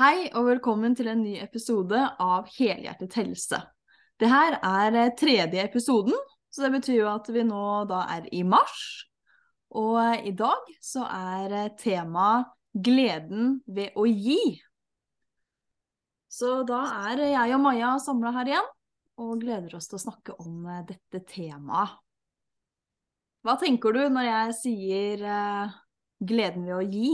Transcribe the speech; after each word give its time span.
Hei 0.00 0.30
og 0.32 0.46
velkommen 0.46 0.94
til 0.96 1.10
en 1.12 1.18
ny 1.20 1.34
episode 1.44 1.98
av 2.24 2.46
Helhjertet 2.54 3.12
helse. 3.18 3.58
Det 4.16 4.30
her 4.32 4.54
er 4.64 4.94
eh, 4.96 5.10
tredje 5.20 5.60
episoden, 5.60 6.14
så 6.48 6.62
det 6.64 6.70
betyr 6.78 6.94
jo 7.02 7.08
at 7.10 7.26
vi 7.28 7.42
nå 7.44 7.64
da 7.90 7.98
er 8.14 8.24
i 8.32 8.40
mars. 8.40 8.78
Og 9.76 9.98
eh, 10.00 10.30
i 10.30 10.32
dag 10.32 10.70
så 10.80 11.04
er 11.04 11.52
eh, 11.58 11.68
temaet 11.76 12.48
gleden 12.72 13.58
ved 13.68 13.92
å 13.92 14.06
gi. 14.08 14.38
Så 16.32 16.62
da 16.64 16.80
er 17.10 17.26
jeg 17.26 17.52
og 17.58 17.60
Maja 17.60 17.90
samla 18.00 18.32
her 18.38 18.48
igjen 18.48 18.70
og 19.20 19.44
gleder 19.44 19.76
oss 19.76 19.90
til 19.92 19.98
å 19.98 20.04
snakke 20.06 20.38
om 20.40 20.70
dette 20.88 21.20
temaet. 21.34 21.98
Hva 23.44 23.58
tenker 23.60 23.92
du 23.92 24.06
når 24.08 24.24
jeg 24.30 24.56
sier 24.62 25.28
gleden 26.16 26.64
ved 26.64 26.78
å 26.78 26.88
gi? 26.88 27.12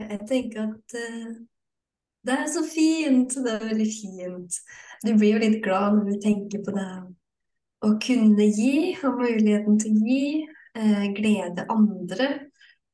Jeg 0.00 0.26
tenker 0.28 0.62
at 0.64 0.94
uh, 0.96 1.32
det 2.26 2.36
er 2.36 2.48
så 2.52 2.62
fint. 2.66 3.34
Det 3.34 3.52
er 3.52 3.66
veldig 3.70 3.88
fint. 3.92 4.60
Du 5.04 5.12
blir 5.14 5.34
jo 5.34 5.42
litt 5.42 5.60
glad 5.64 5.96
når 5.96 6.10
du 6.10 6.22
tenker 6.24 6.64
på 6.64 6.74
det 6.76 6.88
å 7.86 7.94
kunne 8.02 8.48
gi, 8.52 8.92
ha 9.00 9.12
muligheten 9.16 9.78
til 9.80 9.94
å 9.96 10.08
gi, 10.08 10.24
uh, 10.78 11.06
glede 11.16 11.68
andre. 11.72 12.32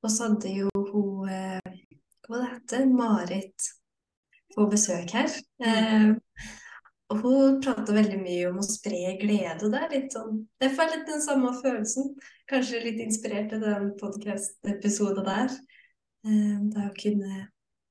Og 0.04 0.12
så 0.12 0.28
hadde 0.30 0.52
jo 0.54 0.70
hun 0.74 1.30
uh, 1.30 1.74
Hva 2.26 2.42
det 2.42 2.52
heter 2.52 2.86
Marit 2.90 3.72
på 4.56 4.64
besøk 4.70 5.12
her. 5.14 5.30
og 7.12 7.20
hun 7.22 7.58
prater 7.62 7.94
veldig 7.94 8.16
mye 8.18 8.48
om 8.48 8.56
å 8.58 8.64
spre 8.66 9.12
glede, 9.20 9.60
og 9.62 9.70
det 9.70 9.82
er 9.84 9.92
litt 9.92 10.16
sånn 10.16 10.40
Jeg 10.62 10.72
får 10.74 10.90
litt 10.90 11.04
den 11.06 11.22
samme 11.22 11.52
følelsen. 11.60 12.08
Kanskje 12.50 12.82
litt 12.82 12.98
inspirert 13.04 13.54
av 13.54 13.62
den 13.62 13.92
podkast-episoden 14.00 15.28
der. 15.28 15.54
Eh, 16.26 16.58
det 16.72 16.88
å 16.88 16.94
kunne 16.98 17.46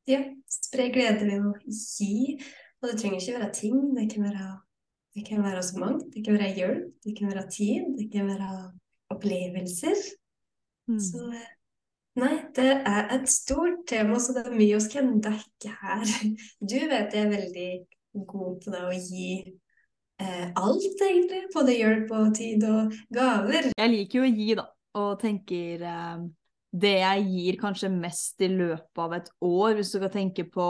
ja, 0.09 0.21
spre 0.51 0.89
glede 0.93 1.27
ved 1.27 1.45
å 1.47 1.53
gi. 1.71 2.35
Og 2.81 2.89
det 2.89 2.99
trenger 2.99 3.21
ikke 3.21 3.39
være 3.39 3.51
ting. 3.55 3.81
Det 3.95 4.07
kan 4.11 4.27
være, 4.27 4.51
det 5.15 5.25
kan 5.29 5.43
være 5.45 5.63
så 5.65 5.81
mangt. 5.81 6.07
Det 6.13 6.23
kan 6.25 6.37
være 6.37 6.53
hjelp, 6.59 6.93
det 7.05 7.15
kan 7.17 7.31
være 7.31 7.47
tid, 7.53 7.89
det 7.99 8.09
kan 8.13 8.29
være 8.29 8.51
opplevelser. 9.15 10.05
Mm. 10.91 11.01
Så 11.01 11.25
eh, 11.31 11.51
nei, 12.21 12.33
det 12.57 12.69
er 12.77 13.11
et 13.15 13.27
stort 13.31 13.85
tema, 13.89 14.19
så 14.21 14.35
det 14.35 14.45
er 14.45 14.57
mye 14.57 14.79
vi 14.83 14.93
kan 14.93 15.13
dekke 15.23 15.75
her. 15.81 16.15
Du 16.71 16.79
vet 16.91 17.15
jeg 17.15 17.25
er 17.25 17.35
veldig 17.35 17.69
god 18.27 18.63
på 18.63 18.73
det 18.73 18.83
å 18.83 18.95
gi 18.95 19.29
eh, 20.21 20.47
alt, 20.51 21.03
egentlig. 21.07 21.45
Både 21.55 21.79
hjelp 21.79 22.15
og 22.19 22.33
tid 22.35 22.67
og 22.67 22.95
gaver. 23.15 23.71
Jeg 23.71 23.95
liker 23.95 24.21
jo 24.21 24.27
å 24.27 24.33
gi, 24.33 24.55
da, 24.59 24.67
og 24.99 25.13
tenker 25.23 25.87
eh 25.95 26.25
det 26.75 26.95
jeg 26.99 27.25
gir 27.29 27.57
kanskje 27.61 27.89
mest 27.93 28.41
i 28.43 28.49
løpet 28.51 29.01
av 29.01 29.15
et 29.15 29.27
år, 29.45 29.75
hvis 29.77 29.93
du 29.93 29.99
kan 30.01 30.13
tenke 30.13 30.45
på, 30.51 30.69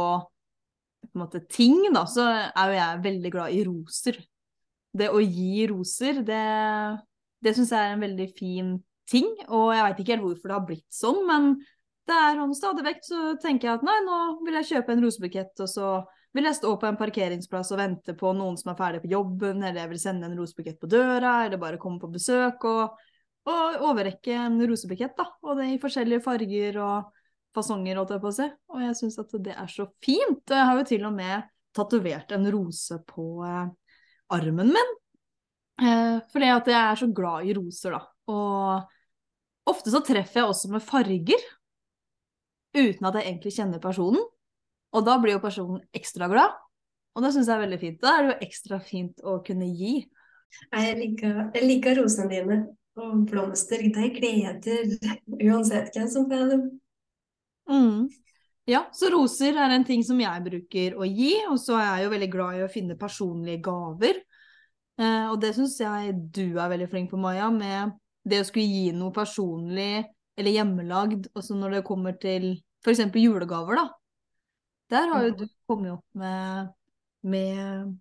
på 1.10 1.22
måte, 1.22 1.42
ting, 1.50 1.88
da, 1.96 2.06
så 2.10 2.28
er 2.30 2.72
jo 2.72 2.78
jeg 2.78 3.06
veldig 3.06 3.32
glad 3.34 3.56
i 3.56 3.64
roser. 3.66 4.20
Det 4.96 5.10
å 5.12 5.22
gi 5.24 5.66
roser, 5.72 6.22
det, 6.28 6.44
det 7.44 7.56
syns 7.56 7.74
jeg 7.74 7.82
er 7.82 7.96
en 7.96 8.06
veldig 8.06 8.28
fin 8.38 8.76
ting. 9.10 9.32
Og 9.50 9.72
jeg 9.74 9.88
veit 9.88 10.04
ikke 10.04 10.16
helt 10.16 10.28
hvorfor 10.28 10.52
det 10.52 10.60
har 10.60 10.68
blitt 10.68 11.00
sånn, 11.00 11.24
men 11.28 11.56
det 12.06 12.20
er 12.22 12.38
sånn 12.38 12.54
stadig 12.54 12.86
vekk 12.86 13.02
så 13.06 13.24
tenker 13.42 13.68
jeg 13.70 13.80
at 13.80 13.88
nei, 13.88 13.98
nå 14.06 14.20
vil 14.46 14.60
jeg 14.60 14.70
kjøpe 14.76 14.94
en 14.94 15.02
rosebukett, 15.08 15.56
og 15.66 15.72
så 15.72 15.90
vil 16.36 16.46
jeg 16.50 16.58
stå 16.60 16.76
på 16.78 16.90
en 16.90 17.00
parkeringsplass 17.00 17.72
og 17.74 17.80
vente 17.80 18.14
på 18.20 18.34
noen 18.38 18.60
som 18.60 18.74
er 18.74 18.78
ferdig 18.78 19.02
på 19.06 19.14
jobben, 19.14 19.64
eller 19.64 19.82
jeg 19.82 19.94
vil 19.94 20.02
sende 20.04 20.30
en 20.30 20.38
rosebukett 20.38 20.78
på 20.82 20.90
døra, 20.92 21.40
eller 21.46 21.62
bare 21.62 21.80
komme 21.82 21.98
på 22.02 22.12
besøk. 22.14 22.68
og 22.70 23.00
og 23.46 23.84
overrekke 23.92 24.34
en 24.34 24.58
rosebukett, 24.66 25.14
da. 25.18 25.28
Og 25.46 25.60
det 25.60 25.70
i 25.74 25.82
forskjellige 25.82 26.24
farger 26.26 26.80
og 26.82 27.12
fasonger, 27.56 28.00
holdt 28.00 28.16
jeg 28.16 28.24
på 28.24 28.32
å 28.32 28.36
si. 28.36 28.48
Og 28.74 28.82
jeg 28.84 28.98
syns 29.00 29.20
at 29.22 29.36
det 29.46 29.56
er 29.56 29.72
så 29.72 29.88
fint. 30.04 30.42
Og 30.42 30.56
jeg 30.58 30.70
har 30.70 30.80
jo 30.80 30.88
til 30.90 31.06
og 31.08 31.14
med 31.16 31.52
tatovert 31.76 32.34
en 32.36 32.50
rose 32.54 32.98
på 33.08 33.28
eh, 33.46 33.68
armen 34.36 34.74
min. 34.74 34.94
Eh, 35.82 36.18
fordi 36.32 36.52
at 36.52 36.72
jeg 36.72 36.80
er 36.82 37.02
så 37.02 37.10
glad 37.16 37.46
i 37.46 37.56
roser, 37.58 37.98
da. 37.98 38.02
Og 38.34 39.72
ofte 39.72 39.94
så 39.94 40.02
treffer 40.06 40.42
jeg 40.42 40.52
også 40.52 40.72
med 40.74 40.86
farger. 40.86 41.50
Uten 42.76 43.08
at 43.08 43.20
jeg 43.20 43.30
egentlig 43.30 43.54
kjenner 43.56 43.84
personen. 43.84 44.24
Og 44.96 45.04
da 45.06 45.18
blir 45.20 45.36
jo 45.36 45.44
personen 45.44 45.84
ekstra 45.96 46.30
glad. 46.32 46.56
Og 47.16 47.24
det 47.24 47.32
syns 47.36 47.48
jeg 47.48 47.56
er 47.56 47.64
veldig 47.64 47.80
fint. 47.80 48.02
Da 48.02 48.16
er 48.16 48.24
det 48.24 48.34
jo 48.34 48.48
ekstra 48.50 48.80
fint 48.84 49.22
å 49.24 49.38
kunne 49.46 49.68
gi. 49.70 50.00
Jeg 50.72 50.98
liker, 51.00 51.38
jeg 51.56 51.68
liker 51.68 51.98
rosene 52.00 52.32
dine. 52.32 52.60
Og 52.96 53.26
blomster, 53.28 53.82
de 53.92 54.10
gleder 54.16 54.94
uansett 55.44 55.92
hvem 55.96 56.08
som 56.12 56.30
får 56.30 56.46
dem. 56.54 56.64
Mm. 57.68 58.06
Ja, 58.70 58.86
så 58.96 59.12
roser 59.14 59.58
er 59.60 59.74
en 59.76 59.84
ting 59.86 60.02
som 60.06 60.20
jeg 60.22 60.44
bruker 60.46 60.96
å 60.98 61.06
gi, 61.06 61.34
og 61.52 61.60
så 61.62 61.76
er 61.78 61.90
jeg 61.90 62.06
jo 62.06 62.14
veldig 62.16 62.30
glad 62.34 62.58
i 62.58 62.64
å 62.66 62.72
finne 62.72 62.98
personlige 62.98 63.62
gaver. 63.68 64.22
Eh, 64.98 65.28
og 65.28 65.38
det 65.44 65.52
syns 65.58 65.76
jeg 65.82 66.16
du 66.34 66.56
er 66.56 66.72
veldig 66.72 66.88
flink 66.90 67.12
på, 67.12 67.20
Maja, 67.20 67.52
med 67.54 67.94
det 68.26 68.42
å 68.42 68.48
skulle 68.48 68.66
gi 68.66 68.96
noe 68.96 69.14
personlig 69.14 70.06
eller 70.36 70.56
hjemmelagd, 70.56 71.30
også 71.38 71.58
når 71.60 71.78
det 71.78 71.86
kommer 71.88 72.16
til 72.20 72.48
f.eks. 72.86 73.04
julegaver, 73.20 73.84
da. 73.84 73.86
Der 74.94 75.12
har 75.12 75.28
jo 75.28 75.36
du 75.40 75.46
kommet 75.70 75.96
opp 75.96 76.18
med, 76.18 76.74
med 77.26 77.94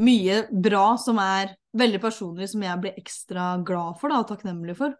mye 0.00 0.42
bra 0.50 0.84
som 1.00 1.18
er 1.22 1.56
veldig 1.76 2.00
personlig, 2.02 2.50
som 2.52 2.64
jeg 2.64 2.82
blir 2.82 2.98
ekstra 2.98 3.52
glad 3.66 3.98
for 4.00 4.12
da, 4.12 4.20
og 4.22 4.30
takknemlig 4.30 4.76
for. 4.78 4.94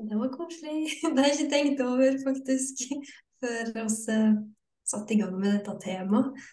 Det 0.00 0.16
var 0.16 0.30
koselig. 0.32 0.86
Det 1.14 1.18
har 1.18 1.28
jeg 1.28 1.38
ikke 1.38 1.54
tenkt 1.54 1.82
over, 1.84 2.16
faktisk, 2.24 2.84
før 3.42 3.72
vi 3.74 3.84
uh, 3.84 4.30
satte 4.88 5.14
i 5.14 5.18
gang 5.20 5.34
med 5.36 5.58
dette 5.58 5.76
temaet. 5.84 6.46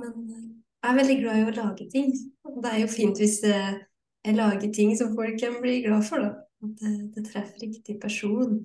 Men 0.00 0.14
uh, 0.28 0.46
jeg 0.84 0.92
er 0.92 1.00
veldig 1.00 1.18
glad 1.20 1.40
i 1.40 1.48
å 1.48 1.56
lage 1.58 1.88
ting. 1.92 2.14
Det 2.44 2.70
er 2.70 2.80
jo 2.84 2.92
fint 2.92 3.20
hvis 3.20 3.40
uh, 3.48 3.74
jeg 4.24 4.38
lager 4.38 4.72
ting 4.72 4.94
som 4.96 5.12
folk 5.16 5.36
kan 5.40 5.60
bli 5.60 5.82
glad 5.84 6.06
for, 6.08 6.24
da. 6.24 6.32
At 6.64 6.80
det, 6.80 6.94
det 7.16 7.26
treffer 7.28 7.66
riktig 7.66 7.98
person. 8.00 8.62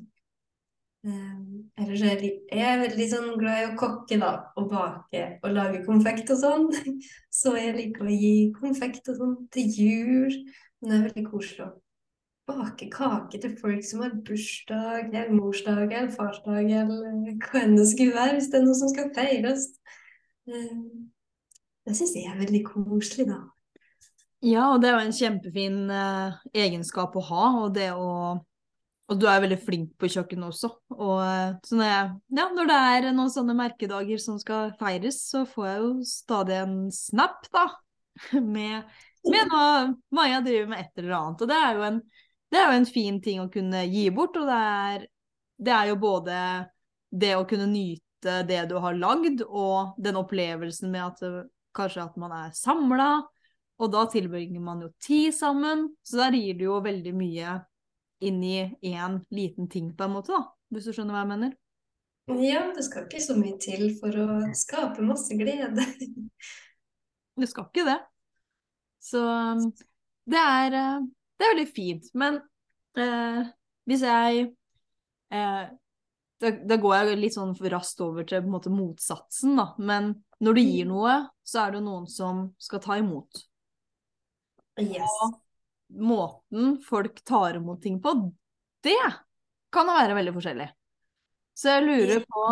Um, 1.08 1.72
ellers 1.80 2.02
er 2.04 2.20
jeg, 2.20 2.32
jeg 2.52 2.66
er 2.68 2.82
veldig 2.82 3.06
sånn 3.08 3.28
glad 3.40 3.60
i 3.62 3.68
å 3.70 3.76
kokke 3.80 4.18
da, 4.20 4.32
og 4.60 4.66
bake 4.72 5.22
og 5.40 5.54
lage 5.56 5.84
konfekt 5.86 6.32
og 6.34 6.42
sånn. 6.42 6.66
Så 7.42 7.56
jeg 7.56 7.76
liker 7.78 8.08
å 8.08 8.16
gi 8.16 8.50
konfekt 8.58 9.08
og 9.12 9.22
sånn 9.22 9.38
til 9.54 9.70
jul. 9.80 10.42
Men 10.80 10.92
det 10.92 10.98
er 10.98 11.06
veldig 11.08 11.24
koselig 11.30 11.68
å 11.68 11.76
bake 12.50 12.90
kake 12.92 13.40
til 13.40 13.54
folk 13.62 13.86
som 13.86 14.04
har 14.04 14.18
bursdag, 14.26 15.14
eller 15.14 15.32
morsdag, 15.36 15.86
eller 15.86 16.12
farsdag, 16.12 16.72
eller 16.82 17.38
hva 17.46 17.62
enn 17.62 17.78
det 17.78 17.88
skulle 17.92 18.18
være, 18.18 18.36
hvis 18.40 18.50
det 18.52 18.60
er 18.60 18.66
noe 18.66 18.80
som 18.80 18.92
skal 18.92 19.14
feires. 19.16 19.70
Um, 20.50 21.08
det 21.86 21.96
syns 21.96 22.16
jeg 22.18 22.28
er 22.28 22.42
veldig 22.42 22.64
koselig, 22.68 23.30
da. 23.30 23.40
Ja, 24.46 24.70
og 24.74 24.82
det 24.82 24.90
er 24.90 24.96
jo 24.96 25.08
en 25.08 25.16
kjempefin 25.16 25.80
uh, 25.92 26.40
egenskap 26.56 27.16
å 27.20 27.26
ha, 27.28 27.48
og 27.64 27.74
det 27.76 27.92
å 27.92 28.12
og 29.10 29.18
du 29.18 29.26
er 29.26 29.42
veldig 29.42 29.58
flink 29.64 29.94
på 29.98 30.10
kjøkkenet 30.14 30.52
også. 30.52 30.70
Og 30.94 31.16
eh, 31.24 31.54
så 31.66 31.78
når, 31.80 31.88
jeg, 31.90 32.10
ja, 32.38 32.48
når 32.54 32.70
det 32.70 32.80
er 32.94 33.08
noen 33.10 33.32
sånne 33.34 33.56
merkedager 33.58 34.22
som 34.22 34.38
skal 34.42 34.74
feires, 34.80 35.24
så 35.32 35.46
får 35.50 35.70
jeg 35.70 35.80
jo 35.82 35.92
stadig 36.06 36.58
en 36.60 36.76
snap, 36.94 37.48
da. 37.54 37.68
Med, 38.44 38.84
med 39.32 39.48
noe 39.48 39.94
Maja 40.12 40.42
driver 40.44 40.68
med 40.68 40.82
et 40.84 41.00
eller 41.00 41.14
annet. 41.16 41.42
Og 41.46 41.48
det 41.48 41.56
er, 41.56 41.78
en, 41.88 42.00
det 42.52 42.60
er 42.60 42.66
jo 42.68 42.80
en 42.82 42.88
fin 42.90 43.20
ting 43.24 43.40
å 43.40 43.52
kunne 43.54 43.86
gi 43.88 44.10
bort. 44.12 44.36
Og 44.36 44.50
det 44.50 44.58
er, 44.60 45.06
det 45.56 45.74
er 45.76 45.92
jo 45.94 45.98
både 46.02 46.42
det 47.10 47.32
å 47.38 47.46
kunne 47.48 47.70
nyte 47.72 48.42
det 48.50 48.66
du 48.68 48.76
har 48.84 48.98
lagd, 49.00 49.46
og 49.48 49.96
den 50.04 50.20
opplevelsen 50.20 50.92
med 50.92 51.06
at 51.06 51.24
det, 51.24 51.46
kanskje 51.78 52.04
at 52.10 52.20
man 52.20 52.36
er 52.36 52.52
samla. 52.58 53.10
Og 53.80 53.94
da 53.94 54.04
tilbringer 54.12 54.60
man 54.64 54.84
jo 54.84 54.92
tid 55.00 55.32
sammen. 55.36 55.88
Så 56.04 56.20
der 56.20 56.36
gir 56.36 56.60
det 56.60 56.68
jo 56.68 56.82
veldig 56.84 57.16
mye 57.16 57.56
inn 58.26 58.44
i 58.44 58.56
én 58.86 59.20
liten 59.34 59.70
ting, 59.72 59.92
på 59.96 60.06
en 60.06 60.16
måte, 60.18 60.36
da, 60.36 60.44
hvis 60.74 60.90
du 60.90 60.94
skjønner 60.96 61.16
hva 61.16 61.24
jeg 61.24 61.32
mener? 61.34 61.58
Ja, 62.44 62.68
det 62.76 62.84
skal 62.86 63.08
ikke 63.08 63.22
så 63.24 63.36
mye 63.40 63.58
til 63.62 63.88
for 63.98 64.14
å 64.22 64.28
skape 64.58 65.06
masse 65.06 65.34
glede. 65.40 65.86
det 67.40 67.50
skal 67.50 67.70
ikke 67.70 67.88
det. 67.88 67.98
Så 69.02 69.24
um, 69.24 69.64
det 70.30 70.44
er, 70.44 70.76
uh, 70.78 71.08
det 71.40 71.48
er 71.48 71.54
veldig 71.56 71.70
fint. 71.74 72.10
Men 72.14 72.42
eh, 73.00 73.50
hvis 73.90 74.04
jeg 74.06 74.46
eh, 75.34 75.70
da, 76.40 76.52
da, 76.52 76.78
går 76.80 76.96
jeg 76.96 77.20
litt 77.20 77.36
sånn 77.36 77.56
raskt 77.72 78.02
over 78.04 78.28
til 78.28 78.48
måte 78.48 78.72
motsatsen, 78.74 79.56
da. 79.60 79.72
Men 79.80 80.14
når 80.44 80.60
du 80.60 80.62
gir 80.64 80.88
mm. 80.88 80.92
noe, 80.94 81.16
så 81.44 81.66
er 81.66 81.78
det 81.78 81.84
noen 81.88 82.08
som 82.12 82.50
skal 82.62 82.84
ta 82.84 83.00
imot. 83.00 83.42
Yes. 84.80 85.16
Og 85.24 85.40
måten 85.90 86.78
folk 86.86 87.24
tar 87.24 87.58
imot 87.60 87.82
ting 87.82 88.00
på, 88.02 88.14
det 88.84 89.00
kan 89.74 89.90
være 89.90 90.18
veldig 90.18 90.34
forskjellig. 90.36 90.70
Så 91.58 91.76
jeg 91.76 91.86
lurer 91.88 92.24
på 92.24 92.46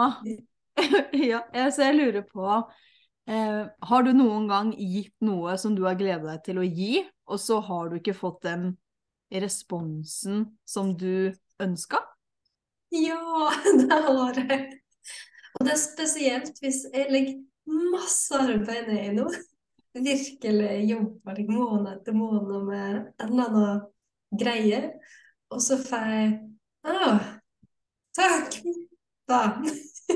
Ja, 1.30 1.42
så 1.72 1.88
jeg 1.88 1.96
lurer 1.98 2.26
på 2.28 2.48
eh, 2.52 3.62
Har 3.90 4.04
du 4.06 4.12
noen 4.14 4.50
gang 4.50 4.74
gitt 4.78 5.16
noe 5.26 5.56
som 5.58 5.78
du 5.78 5.86
har 5.88 5.98
gledet 5.98 6.28
deg 6.28 6.44
til 6.46 6.60
å 6.62 6.66
gi, 6.68 7.02
og 7.28 7.42
så 7.42 7.62
har 7.64 7.90
du 7.90 7.98
ikke 8.02 8.18
fått 8.18 8.44
den 8.46 8.76
responsen 9.32 10.46
som 10.68 10.94
du 11.00 11.34
ønska? 11.64 12.02
Ja, 12.94 13.52
det 13.80 14.02
har 14.10 14.42
jeg. 14.44 14.82
Og 15.58 15.66
det 15.66 15.74
er 15.74 15.82
spesielt 15.82 16.60
hvis 16.62 16.84
jeg 16.94 17.12
legger 17.12 17.40
masse 17.92 18.38
arbeid 18.38 18.92
ned 18.92 19.06
i 19.10 19.16
noe. 19.18 19.42
Virkelig 19.96 20.90
jobber 20.90 21.38
like, 21.38 21.54
måned 21.54 21.94
etter 21.96 22.14
måned 22.18 22.66
med 22.68 22.98
en 23.24 23.32
eller 23.32 23.46
annen 23.48 23.86
greie. 24.38 24.82
Og 25.54 25.64
så 25.64 25.80
får 25.82 26.12
jeg 26.12 26.34
Å, 26.88 27.14
takk! 28.16 28.60
Da. 29.28 29.42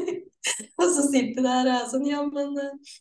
og 0.79 0.85
så 0.87 1.03
sitter 1.09 1.41
jeg 1.41 1.43
der 1.43 1.65
og 1.65 1.73
er 1.73 1.87
sånn 1.91 2.05
Ja, 2.07 2.21
men 2.23 2.53
eh, 2.61 2.91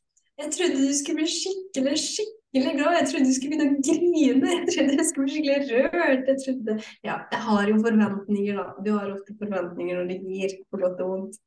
jeg 0.40 0.52
trodde 0.56 0.80
du 0.80 0.92
skulle 0.96 1.20
bli 1.20 1.28
skikkelig, 1.30 1.96
skikkelig 2.00 2.72
glad. 2.78 2.96
Jeg 2.96 3.08
trodde 3.10 3.28
du 3.28 3.34
skulle 3.36 3.58
begynne 3.58 3.76
å 3.76 3.82
grine. 3.84 4.52
Jeg 4.54 4.68
trodde 4.70 4.96
jeg 4.96 5.08
skulle 5.10 5.26
bli 5.26 5.34
skikkelig 5.36 5.82
rørt. 5.92 6.30
Jeg 6.32 6.42
trodde 6.44 6.76
Ja, 7.06 7.16
jeg 7.34 7.42
har 7.46 7.70
jo 7.70 7.80
forventninger, 7.84 8.60
da. 8.60 8.66
Du 8.86 8.90
har 8.96 9.12
ofte 9.12 9.36
forventninger 9.42 10.00
når 10.00 10.08
det 10.08 10.18
gir 10.24 10.54
på 10.72 10.80
godt 10.80 11.02
og 11.04 11.12
vondt. 11.12 11.40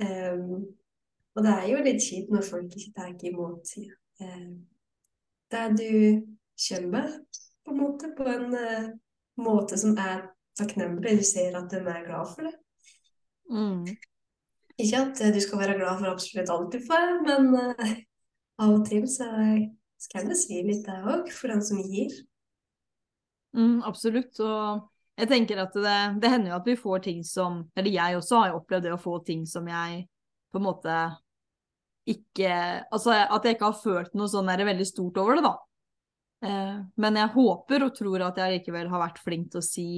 Um, 0.00 0.68
og 1.36 1.44
det 1.44 1.56
er 1.56 1.66
jo 1.72 1.82
litt 1.84 2.04
kjipt 2.04 2.30
når 2.32 2.46
folk 2.46 2.78
ikke 2.78 2.94
tar 2.96 3.26
imot 3.28 3.74
um, 3.82 3.90
det 4.20 5.64
du 5.78 5.94
kommer 6.68 7.08
på 7.64 7.74
en 7.74 7.80
måte, 7.80 8.12
på 8.16 8.26
en 8.28 8.54
uh, 8.54 8.90
måte 9.40 9.78
som 9.80 9.96
er 9.98 10.28
takknemlig. 10.58 11.18
Du 11.20 11.26
ser 11.26 11.58
at 11.58 11.72
de 11.72 11.80
er 11.80 12.06
glad 12.06 12.30
for 12.34 12.48
det. 12.48 12.54
Mm. 13.50 13.84
Ikke 14.80 15.02
at 15.02 15.20
uh, 15.24 15.32
du 15.34 15.40
skal 15.42 15.62
være 15.64 15.78
glad 15.80 15.98
for 15.98 16.12
absolutt 16.12 16.52
alt 16.54 16.72
du 16.72 16.80
får, 16.86 17.14
men 17.26 17.52
av 18.60 18.74
og 18.76 18.86
til 18.88 19.06
så 19.08 19.28
skal 20.00 20.28
det 20.28 20.38
svi 20.40 20.62
litt, 20.64 20.84
det 20.86 21.00
òg, 21.00 21.28
for 21.32 21.52
den 21.52 21.62
som 21.64 21.80
gir. 21.82 22.12
Mm, 23.56 23.80
absolutt. 23.86 24.38
Og 24.40 24.86
jeg 25.20 25.28
tenker 25.30 25.64
at 25.64 25.74
det, 25.74 25.98
det, 26.22 26.30
hender 26.32 26.52
jo 26.52 26.60
at 26.60 26.68
vi 26.70 26.76
får 26.78 27.02
ting 27.04 27.24
som 27.26 27.64
Eller 27.76 27.92
jeg 27.92 28.16
også 28.16 28.38
har 28.38 28.52
jo 28.52 28.60
opplevd 28.60 28.86
det 28.86 28.94
å 28.94 29.00
få 29.00 29.18
ting 29.26 29.42
som 29.48 29.66
jeg 29.68 30.04
på 30.50 30.60
en 30.60 30.66
måte 30.66 30.94
ikke 32.10 32.52
Altså 32.90 33.14
at 33.14 33.44
jeg 33.46 33.56
ikke 33.56 33.68
har 33.70 33.80
følt 33.80 34.14
noe 34.18 34.30
sånn 34.30 34.50
veldig 34.50 34.86
stort 34.88 35.18
over 35.22 35.38
det, 35.38 35.44
da. 35.46 35.54
Eh, 36.46 36.78
men 37.00 37.18
jeg 37.20 37.32
håper 37.34 37.84
og 37.86 37.96
tror 37.96 38.24
at 38.28 38.40
jeg 38.40 38.58
likevel 38.58 38.88
har 38.92 39.04
vært 39.04 39.20
flink 39.22 39.50
til 39.52 39.60
å 39.60 39.66
si 39.66 39.88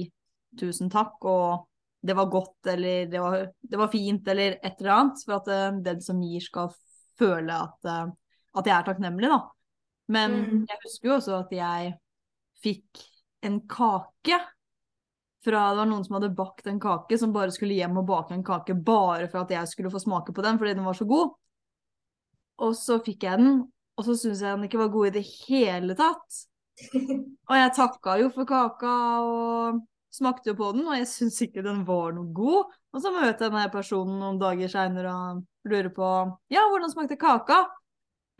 tusen 0.59 0.91
takk, 0.93 1.15
og 1.25 1.69
det 2.03 2.15
var 2.17 2.31
godt, 2.31 2.59
eller 2.73 3.07
det 3.09 3.21
var, 3.23 3.47
det 3.61 3.79
var 3.79 3.91
fint, 3.91 4.27
eller 4.27 4.57
et 4.59 4.81
eller 4.81 4.93
annet. 4.93 5.23
For 5.25 5.37
at 5.39 5.49
uh, 5.49 5.79
den 5.85 6.01
som 6.03 6.19
gir, 6.21 6.43
skal 6.43 6.73
føle 7.19 7.55
at, 7.55 7.87
uh, 7.87 8.11
at 8.59 8.69
jeg 8.69 8.75
er 8.75 8.87
takknemlig, 8.89 9.29
da. 9.31 9.39
Men 10.13 10.35
mm. 10.35 10.65
jeg 10.67 10.81
husker 10.83 11.09
jo 11.09 11.15
også 11.15 11.37
at 11.39 11.55
jeg 11.55 11.93
fikk 12.63 13.05
en 13.47 13.61
kake 13.71 14.39
fra 15.43 15.63
det 15.71 15.79
var 15.81 15.87
noen 15.89 16.03
som 16.05 16.17
hadde 16.17 16.35
bakt 16.35 16.67
en 16.71 16.79
kake, 16.79 17.17
som 17.19 17.33
bare 17.35 17.51
skulle 17.55 17.75
hjem 17.75 17.97
og 17.99 18.07
bake 18.07 18.35
en 18.35 18.45
kake 18.47 18.75
bare 18.79 19.27
for 19.31 19.43
at 19.43 19.51
jeg 19.51 19.71
skulle 19.71 19.91
få 19.91 19.99
smake 19.99 20.35
på 20.35 20.43
den 20.43 20.59
fordi 20.59 20.75
den 20.77 20.87
var 20.87 20.95
så 20.99 21.07
god. 21.07 21.33
Og 22.63 22.75
så 22.79 22.99
fikk 23.03 23.25
jeg 23.27 23.41
den, 23.41 23.63
og 23.97 24.05
så 24.07 24.15
syntes 24.17 24.41
jeg 24.43 24.55
den 24.55 24.67
ikke 24.67 24.81
var 24.81 24.91
god 24.93 25.09
i 25.09 25.15
det 25.17 25.23
hele 25.45 25.97
tatt. 25.99 26.43
Og 27.49 27.57
jeg 27.59 27.73
takka 27.75 28.15
jo 28.17 28.29
for 28.33 28.49
kaka 28.49 28.93
og 29.21 29.81
smakte 30.13 30.51
jo 30.51 30.55
på 30.57 30.71
den, 30.73 30.87
og 30.87 30.95
jeg 30.97 31.09
syntes 31.09 31.43
ikke 31.45 31.61
den 31.65 31.83
var 31.85 32.15
noe 32.15 32.31
god. 32.33 32.71
Og 32.93 33.03
så 33.03 33.11
møter 33.13 33.45
jeg 33.45 33.51
denne 33.51 33.67
personen 33.73 34.17
noen 34.21 34.39
dager 34.41 34.71
seinere 34.71 35.11
og 35.11 35.43
lurer 35.69 35.91
på 35.93 36.09
ja, 36.53 36.63
hvordan 36.71 36.91
smakte 36.93 37.17
kaka? 37.19 37.59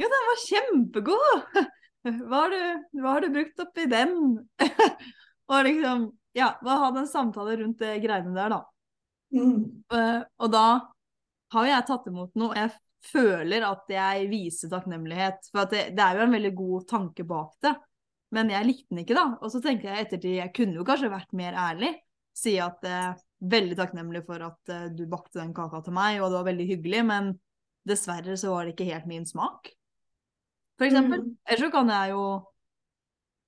Jo, 0.02 0.10
den 0.10 0.28
var 0.30 0.42
kjempegod! 0.48 1.62
Hva 2.04 2.42
har 2.42 2.52
du, 2.52 2.64
hva 3.00 3.12
har 3.14 3.24
du 3.24 3.30
brukt 3.31 3.62
oppi 3.64 3.86
den? 3.88 4.18
og 5.54 5.60
liksom 5.64 6.02
ja, 6.36 6.50
da 6.66 6.80
hadde 6.81 7.04
en 7.04 7.08
samtale 7.08 7.56
rundt 7.62 7.80
det 7.80 7.94
greiene 8.04 8.34
der, 8.36 8.52
da. 8.52 8.60
Mm. 9.34 9.84
Uh, 9.94 10.25
og 10.42 10.52
da 10.52 10.66
har 11.54 11.70
jeg 11.70 11.86
tatt 11.88 12.10
imot 12.10 12.34
noe, 12.40 12.58
jeg 12.58 12.74
føler 13.03 13.65
at 13.67 13.89
jeg 13.91 14.29
viser 14.31 14.71
takknemlighet. 14.71 15.50
For 15.51 15.69
det, 15.71 15.89
det, 15.97 16.05
er 16.05 16.19
jo 16.19 16.27
en 16.27 16.38
veldig 16.38 16.53
god 16.57 16.88
tanke 16.89 17.25
bak 17.27 17.53
det, 17.65 17.73
men 18.33 18.50
jeg 18.53 18.67
likte 18.67 18.94
den 18.94 19.03
ikke, 19.03 19.17
da. 19.17 19.27
Og 19.41 19.53
så 19.53 19.61
tenker 19.63 19.91
jeg 19.91 20.07
ettertid, 20.07 20.38
jeg 20.39 20.53
kunne 20.55 20.79
jo 20.79 20.88
kanskje 20.88 21.11
vært 21.13 21.35
mer 21.38 21.57
ærlig. 21.59 21.94
Si 22.33 22.55
at 22.61 22.81
er 22.89 23.13
veldig 23.45 23.77
takknemlig 23.77 24.23
for 24.25 24.41
at 24.41 24.71
uh, 24.73 24.88
du 24.89 25.03
bakte 25.11 25.38
den 25.41 25.53
kaka 25.53 25.83
til 25.85 25.94
meg, 25.94 26.21
og 26.21 26.31
det 26.31 26.39
var 26.39 26.47
veldig 26.47 26.67
hyggelig, 26.71 27.03
men 27.05 27.33
dessverre 27.85 28.38
så 28.39 28.53
var 28.53 28.65
det 28.65 28.73
ikke 28.73 28.89
helt 28.89 29.09
min 29.09 29.27
smak. 29.27 29.69
For 30.79 30.88
eksempel. 30.88 31.21
Mm. 31.21 31.38
Ellers 31.45 31.67
så 31.67 31.71
kan 31.75 31.91
jeg 31.94 32.13
jo 32.15 32.23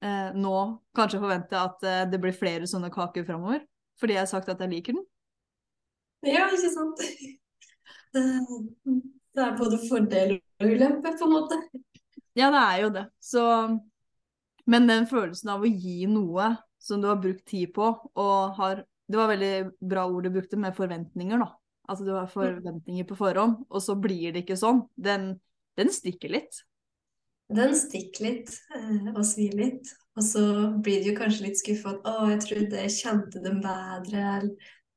eh, 0.05 0.35
nå 0.37 0.57
kanskje 0.95 1.21
forvente 1.23 1.57
at 1.57 1.87
eh, 1.87 2.03
det 2.11 2.19
blir 2.21 2.35
flere 2.35 2.69
sånne 2.69 2.91
kaker 2.93 3.25
framover. 3.27 3.63
Fordi 3.99 4.17
jeg 4.17 4.25
har 4.25 4.29
sagt 4.29 4.51
at 4.51 4.61
jeg 4.61 4.73
liker 4.75 4.97
den. 4.97 5.05
Ja, 6.27 6.45
ikke 6.51 6.73
sant. 6.75 7.05
Det 9.35 9.43
er 9.43 9.57
både 9.59 9.79
fordel 9.89 10.37
og 10.37 10.71
ulempe, 10.71 11.11
på 11.19 11.27
en 11.27 11.33
måte. 11.33 11.59
Ja, 12.35 12.49
det 12.53 12.61
er 12.61 12.81
jo 12.83 12.89
det. 12.95 13.05
Så 13.23 13.43
Men 14.65 14.87
den 14.89 15.05
følelsen 15.05 15.51
av 15.53 15.61
å 15.61 15.69
gi 15.69 16.07
noe 16.09 16.55
som 16.81 17.01
du 17.01 17.07
har 17.07 17.19
brukt 17.21 17.45
tid 17.45 17.73
på, 17.75 17.91
og 18.15 18.55
har 18.59 18.85
Det 19.05 19.19
var 19.19 19.27
veldig 19.29 19.77
bra 19.85 20.07
ord 20.09 20.23
du 20.25 20.31
brukte, 20.33 20.57
med 20.57 20.73
forventninger, 20.73 21.37
da. 21.37 21.51
Altså 21.85 22.05
du 22.07 22.15
har 22.15 22.25
forventninger 22.25 23.05
på 23.05 23.17
forhånd, 23.19 23.59
og 23.69 23.81
så 23.85 23.93
blir 23.93 24.33
det 24.33 24.41
ikke 24.41 24.57
sånn. 24.57 24.79
Den, 24.97 25.35
den 25.77 25.91
stikker 25.93 26.31
litt 26.33 26.63
den 27.53 27.75
stikker 27.77 28.25
litt 28.25 28.49
eh, 28.73 29.11
og 29.13 29.23
svir 29.27 29.53
litt. 29.57 29.91
Og 30.15 30.23
så 30.23 30.43
blir 30.81 31.03
du 31.03 31.11
kanskje 31.17 31.49
litt 31.49 31.59
skuffa 31.59 31.93
at 31.93 32.07
'Å, 32.07 32.29
jeg 32.31 32.41
trodde 32.45 32.83
jeg 32.85 32.95
kjente 32.97 33.41
dem 33.43 33.59
bedre'. 33.61 34.49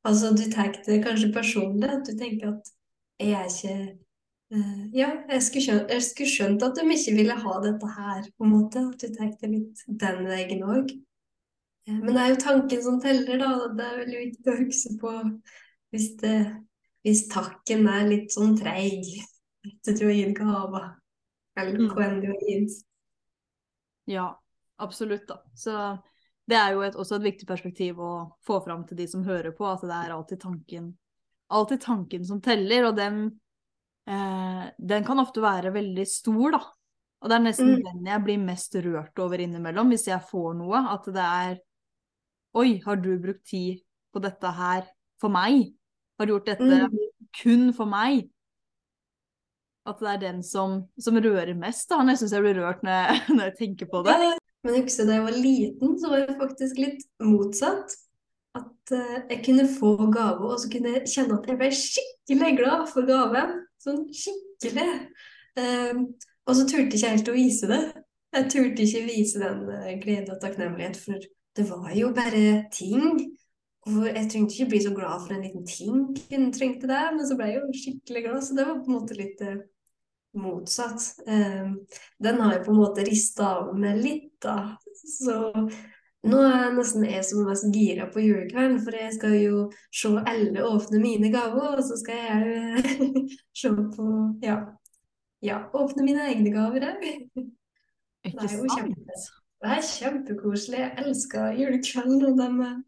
Altså, 0.07 0.33
du 0.33 0.45
tar 0.51 0.73
det 0.87 1.03
kanskje 1.05 1.33
personlig. 1.35 1.91
At 1.91 2.07
du 2.07 2.15
tenker 2.17 2.55
at 2.55 2.71
'jeg 3.19 3.33
er 3.35 3.49
ikke 3.51 3.99
Ja, 4.49 5.11
jeg 5.29 5.43
skulle, 5.45 5.65
skjønt, 5.65 5.91
jeg 5.93 6.05
skulle, 6.07 6.31
skjønt, 6.33 6.63
at 6.65 6.79
de 6.79 6.87
ikke 6.95 7.17
ville 7.19 7.35
ha 7.37 7.59
dette 7.61 7.91
her', 7.99 8.31
på 8.39 8.47
en 8.47 8.55
måte. 8.55 8.81
At 8.81 9.03
du 9.03 9.13
tenkte 9.13 9.51
litt 9.53 9.83
den 9.87 10.25
veien 10.25 10.65
òg. 10.65 10.95
Men 11.89 12.13
det 12.13 12.23
er 12.23 12.33
jo 12.33 12.41
tanken 12.43 12.83
som 12.85 13.01
teller, 13.01 13.41
da. 13.41 13.51
Det 13.77 13.85
er 13.85 14.01
veldig 14.03 14.23
viktig 14.25 14.53
å 14.53 14.59
huske 14.61 14.95
på 15.01 15.13
hvis, 15.93 16.09
det, 16.21 16.37
hvis 17.07 17.25
takken 17.33 17.87
er 17.89 18.09
litt 18.09 18.35
sånn 18.35 18.57
treig 18.59 19.07
etter 19.65 19.97
du 19.97 20.05
har 20.07 20.17
gitt 20.17 20.37
gava, 20.37 20.83
eller 21.59 21.81
mm. 21.81 21.89
hva 21.93 22.05
enn 22.05 22.21
du 22.23 22.29
har 22.31 22.45
gitt. 22.45 22.77
Ja, 24.09 24.29
absolutt, 24.85 25.27
da. 25.29 25.41
Så 25.57 25.75
det 26.49 26.57
er 26.57 26.77
jo 26.77 26.85
et, 26.85 26.97
også 26.97 27.19
et 27.19 27.27
viktig 27.29 27.49
perspektiv 27.49 28.01
å 28.01 28.13
få 28.47 28.61
fram 28.65 28.85
til 28.89 29.01
de 29.01 29.09
som 29.11 29.25
hører 29.27 29.53
på, 29.57 29.67
at 29.69 29.85
det 29.85 29.97
er 29.97 30.15
alltid 30.15 30.41
tanken, 30.45 30.93
alltid 31.53 31.83
tanken 31.85 32.25
som 32.29 32.41
teller, 32.45 32.89
og 32.89 32.97
den, 33.01 33.23
eh, 34.09 34.65
den 34.93 35.07
kan 35.07 35.21
ofte 35.23 35.45
være 35.45 35.73
veldig 35.75 36.07
stor, 36.09 36.57
da. 36.57 36.63
Og 37.19 37.31
det 37.31 37.35
er 37.35 37.45
nesten 37.45 37.73
mm. 37.75 37.85
den 37.87 38.11
jeg 38.13 38.25
blir 38.25 38.41
mest 38.43 38.77
rørt 38.85 39.23
over 39.23 39.43
innimellom, 39.43 39.91
hvis 39.93 40.07
jeg 40.11 40.23
får 40.31 40.53
noe. 40.61 40.85
At 40.95 41.09
det 41.13 41.25
er 41.25 41.59
Oi, 42.59 42.79
har 42.83 42.97
du 42.97 43.11
brukt 43.21 43.45
tid 43.47 43.83
på 44.11 44.23
dette 44.25 44.51
her 44.57 44.87
for 45.21 45.31
meg? 45.31 45.69
Har 46.19 46.27
du 46.27 46.33
gjort 46.33 46.49
dette 46.49 46.65
mm. 46.65 46.95
kun 47.37 47.69
for 47.77 47.91
meg? 47.91 48.25
at 49.89 50.03
det 50.03 50.11
er 50.11 50.21
den 50.23 50.43
som, 50.45 50.83
som 51.01 51.19
rører 51.23 51.55
mest. 51.59 51.89
Da. 51.91 52.03
Jeg 52.11 52.21
syns 52.21 52.35
jeg 52.37 52.45
blir 52.45 52.61
rørt 52.61 52.85
når 52.87 52.99
jeg, 52.99 53.23
når 53.37 53.51
jeg, 53.51 53.57
tenker 53.63 53.91
på 53.93 54.03
det. 54.07 54.17
Ja, 54.17 54.35
men 54.67 54.77
jeg 54.77 54.85
husker 54.89 55.09
da 55.09 55.17
jeg 55.17 55.27
var 55.29 55.39
liten, 55.39 55.97
så 56.01 56.13
var 56.13 56.25
det 56.25 56.37
faktisk 56.41 56.83
litt 56.83 57.07
motsatt. 57.25 57.97
At 58.59 58.93
uh, 58.97 59.17
jeg 59.29 59.43
kunne 59.47 59.69
få 59.71 59.95
gave, 60.11 60.51
og 60.51 60.59
så 60.61 60.71
kunne 60.73 60.97
jeg 60.97 61.11
kjenne 61.13 61.39
at 61.39 61.49
jeg 61.49 61.61
ble 61.61 61.71
skikkelig 61.79 62.53
glad 62.59 62.87
for 62.91 63.09
gaven. 63.09 63.59
Sånn 63.83 64.05
skikkelig. 64.15 64.91
Um, 65.59 66.05
og 66.49 66.57
så 66.57 66.67
turte 66.69 66.97
ikke 66.97 67.13
helt 67.13 67.31
å 67.31 67.37
vise 67.37 67.71
det. 67.71 67.83
Jeg 68.37 68.51
turte 68.53 68.85
ikke 68.85 69.05
vise 69.07 69.43
den 69.43 69.65
uh, 69.71 69.91
glede 70.03 70.35
og 70.35 70.41
takknemlighet, 70.43 70.99
for 71.01 71.29
det 71.59 71.67
var 71.69 71.93
jo 71.97 72.13
bare 72.17 72.45
ting. 72.75 73.11
Og 73.89 74.05
jeg 74.05 74.29
trengte 74.29 74.55
ikke 74.55 74.71
bli 74.75 74.81
så 74.85 74.93
glad 74.93 75.23
for 75.25 75.35
en 75.35 75.45
liten 75.47 75.65
ting, 75.65 76.01
hun 76.29 76.51
trengte 76.53 76.91
det, 76.91 77.03
men 77.15 77.25
så 77.25 77.39
ble 77.39 77.47
jeg 77.49 77.61
jo 77.61 77.77
skikkelig 77.83 78.25
glad. 78.27 78.43
Så 78.45 78.57
det 78.59 78.67
var 78.69 78.81
på 78.83 78.91
en 78.91 78.99
måte 78.99 79.19
litt 79.19 79.45
uh, 79.47 79.61
motsatt. 80.39 81.07
Um, 81.27 81.79
den 82.25 82.43
har 82.43 82.57
jeg 82.57 82.65
på 82.67 82.75
en 82.75 82.83
måte 82.83 83.07
rista 83.09 83.53
av 83.61 83.73
med 83.79 84.03
litt, 84.03 84.35
da. 84.45 84.59
Så 84.99 85.39
nå 86.27 86.41
er 86.43 86.57
jeg 86.57 86.75
nesten 86.75 87.05
jeg 87.07 87.23
som 87.27 87.43
er 87.43 87.51
mest 87.53 87.69
gira 87.75 88.09
på 88.11 88.23
julekvelden, 88.25 88.81
for 88.83 88.97
jeg 88.99 89.13
skal 89.15 89.37
jo 89.39 89.61
se 89.95 90.11
alle 90.27 90.65
åpne 90.67 90.99
mine 91.03 91.31
gaver, 91.31 91.79
og 91.79 91.85
så 91.87 91.99
skal 92.01 92.19
jeg 92.27 93.13
se 93.61 93.71
på 93.95 94.09
ja, 94.43 94.59
ja, 95.47 95.61
åpne 95.79 96.07
mine 96.07 96.27
egne 96.33 96.51
gaver 96.55 96.89
òg. 96.91 97.07
Ikke 98.27 98.49
sant? 98.51 98.99
det 99.63 99.73
er 99.77 99.87
kjempekoselig. 99.87 100.83
Jeg 100.83 101.05
elsker 101.05 101.55
julekvelden. 101.59 102.25
Og 102.27 102.39
dem. 102.43 102.85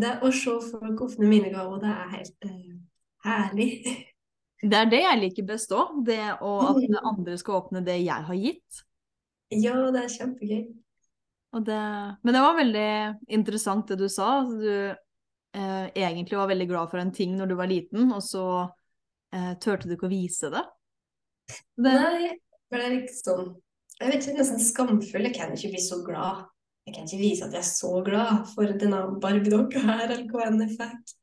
det 0.00 0.16
å 0.24 0.32
se 0.32 0.56
folk 0.70 1.04
åpne 1.04 1.28
mine 1.28 1.52
gaver, 1.52 1.84
det 1.84 1.92
er 1.92 2.12
helt 2.16 2.48
uh, 2.48 2.74
herlig. 3.28 3.70
Det 4.58 4.74
er 4.74 4.90
det 4.90 5.04
jeg 5.04 5.20
liker 5.22 5.48
best 5.52 5.72
òg. 5.76 6.00
Det 6.08 6.20
å, 6.40 6.56
at 6.72 7.00
andre 7.12 7.38
skal 7.40 7.60
åpne 7.60 7.84
det 7.84 8.00
jeg 8.00 8.28
har 8.32 8.40
gitt. 8.40 8.84
Ja, 9.52 9.76
det 9.92 10.04
er 10.04 10.14
kjempegøy. 10.16 10.64
Det, 11.48 12.16
men 12.22 12.34
det 12.34 12.40
var 12.44 12.56
veldig 12.58 12.90
interessant 13.32 13.88
det 13.88 13.96
du 14.02 14.08
sa. 14.12 14.40
Altså, 14.42 14.58
du 14.60 15.58
eh, 15.58 15.86
egentlig 15.96 16.36
var 16.38 16.50
veldig 16.50 16.68
glad 16.68 16.90
for 16.92 17.00
en 17.00 17.12
ting 17.14 17.36
når 17.38 17.50
du 17.50 17.56
var 17.58 17.70
liten, 17.70 18.10
og 18.12 18.20
så 18.24 18.44
eh, 19.34 19.54
turte 19.62 19.88
du 19.88 19.96
ikke 19.96 20.10
å 20.10 20.12
vise 20.12 20.52
det? 20.52 20.64
det... 21.80 21.94
Nei, 21.96 22.34
for 22.68 22.80
det 22.80 22.84
er 22.84 22.96
liksom 22.98 23.48
Jeg 23.98 24.12
vet 24.12 24.20
ikke, 24.22 24.38
nesten 24.38 24.62
skamfull. 24.62 25.24
Jeg 25.26 25.34
kan 25.34 25.54
ikke 25.56 25.72
bli 25.72 25.82
så 25.82 26.02
glad. 26.06 26.44
Jeg 26.86 26.94
kan 26.94 27.08
ikke 27.08 27.20
vise 27.20 27.48
at 27.48 27.56
jeg 27.56 27.64
er 27.64 27.70
så 27.70 27.90
glad 28.04 28.44
for 28.52 28.76
denne 28.80 29.00
Barbie-dokka 29.20 29.82
her, 29.82 30.04
eller 30.06 30.28
hva 30.30 30.46
enn 30.46 30.62
jeg 30.62 30.76
fikk. 30.76 31.16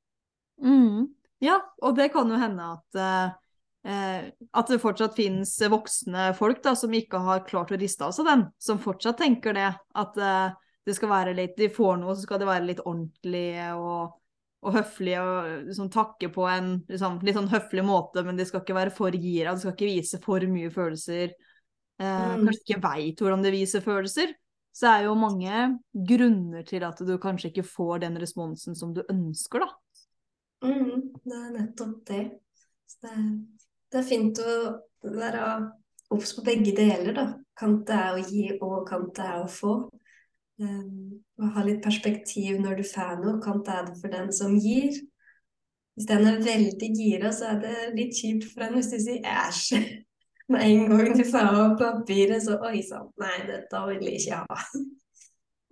Mm. 0.65 1.05
Ja, 1.44 1.60
og 1.84 1.96
det 1.98 2.10
kan 2.13 2.29
jo 2.32 2.39
hende 2.39 2.67
at 2.75 3.00
eh, 3.00 3.38
at 3.86 4.70
det 4.72 4.80
fortsatt 4.82 5.13
finnes 5.18 5.51
voksne 5.70 6.32
folk 6.38 6.63
da, 6.65 6.72
som 6.77 6.94
ikke 6.98 7.20
har 7.22 7.44
klart 7.46 7.74
å 7.75 7.77
riste 7.77 8.08
av 8.08 8.15
seg 8.15 8.25
den, 8.25 8.46
som 8.58 8.82
fortsatt 8.82 9.20
tenker 9.22 9.54
det. 9.54 9.68
At 9.94 10.18
eh, 10.18 10.56
det 10.86 10.96
skal 10.98 11.12
være 11.12 11.34
litt 11.38 11.58
De 11.58 11.70
får 11.74 11.98
noe, 12.01 12.15
så 12.15 12.25
skal 12.25 12.42
det 12.42 12.50
være 12.50 12.68
litt 12.70 12.82
ordentlig 12.86 13.50
og, 13.74 14.15
og 14.65 14.77
høflig 14.77 15.18
og 15.22 15.68
liksom, 15.70 15.89
takke 15.94 16.30
på 16.34 16.48
en 16.50 16.72
liksom, 16.89 17.20
litt 17.25 17.38
sånn 17.38 17.51
høflig 17.51 17.86
måte, 17.86 18.25
men 18.25 18.38
det 18.38 18.48
skal 18.50 18.63
ikke 18.63 18.77
være 18.77 18.94
for 18.94 19.18
gira, 19.18 19.54
det 19.54 19.65
skal 19.65 19.75
ikke 19.75 19.92
vise 19.92 20.22
for 20.24 20.46
mye 20.50 20.72
følelser. 20.74 21.36
Eh, 22.01 22.25
mm. 22.36 22.46
Kanskje 22.46 22.65
ikke 22.65 22.82
veit 22.86 23.22
hvordan 23.24 23.46
det 23.46 23.54
viser 23.56 23.86
følelser. 23.86 24.34
Så 24.75 24.89
er 24.92 25.06
jo 25.06 25.13
mange 25.15 25.68
grunner 25.94 26.65
til 26.68 26.84
at 26.84 27.00
du 27.08 27.13
kanskje 27.22 27.54
ikke 27.54 27.63
får 27.63 28.01
den 28.04 28.18
responsen 28.20 28.75
som 28.75 28.92
du 28.96 29.06
ønsker, 29.08 29.63
da. 29.63 29.70
Mm, 30.65 31.13
det 31.24 31.38
er 31.38 31.54
nettopp 31.54 32.01
det. 32.10 32.24
det 33.04 33.12
er, 33.12 33.30
det 33.92 34.01
er 34.01 34.08
fint 34.08 34.39
å 34.42 34.56
være 35.06 35.50
obs 36.13 36.34
på 36.38 36.44
begge 36.46 36.75
deler, 36.77 37.13
da. 37.15 37.25
Kant 37.56 37.86
det 37.88 37.96
er 37.96 38.15
å 38.15 38.24
gi, 38.24 38.46
og 38.60 38.88
kant 38.89 39.13
det 39.18 39.25
er 39.25 39.44
å 39.44 39.51
få. 39.51 39.75
Um, 40.60 41.20
og 41.39 41.51
ha 41.56 41.65
litt 41.68 41.82
perspektiv 41.84 42.62
når 42.63 42.80
du 42.80 42.88
får 42.88 43.20
noe. 43.22 43.39
Kant 43.44 43.70
er 43.72 43.88
det 43.89 43.98
for 44.00 44.12
den 44.12 44.32
som 44.36 44.56
gir. 44.60 44.96
Hvis 45.96 46.10
den 46.10 46.27
er 46.27 46.42
veldig 46.44 46.89
gira, 46.96 47.32
så 47.32 47.54
er 47.54 47.62
det 47.63 47.75
litt 47.96 48.18
kjipt 48.18 48.50
for 48.51 48.65
den 48.65 48.75
hvis 48.80 48.92
du 48.92 48.98
sier 49.00 49.24
æsj. 49.24 49.80
Med 50.51 50.62
en 50.62 50.92
gang 50.92 51.15
du 51.18 51.24
får 51.25 51.56
opp 51.58 51.80
papiret, 51.80 52.44
så 52.46 52.60
oi 52.68 52.84
sann, 52.86 53.08
nei, 53.18 53.38
dette 53.48 53.80
vil 53.88 54.04
jeg 54.06 54.20
ikke 54.20 54.44
ha. 54.44 54.58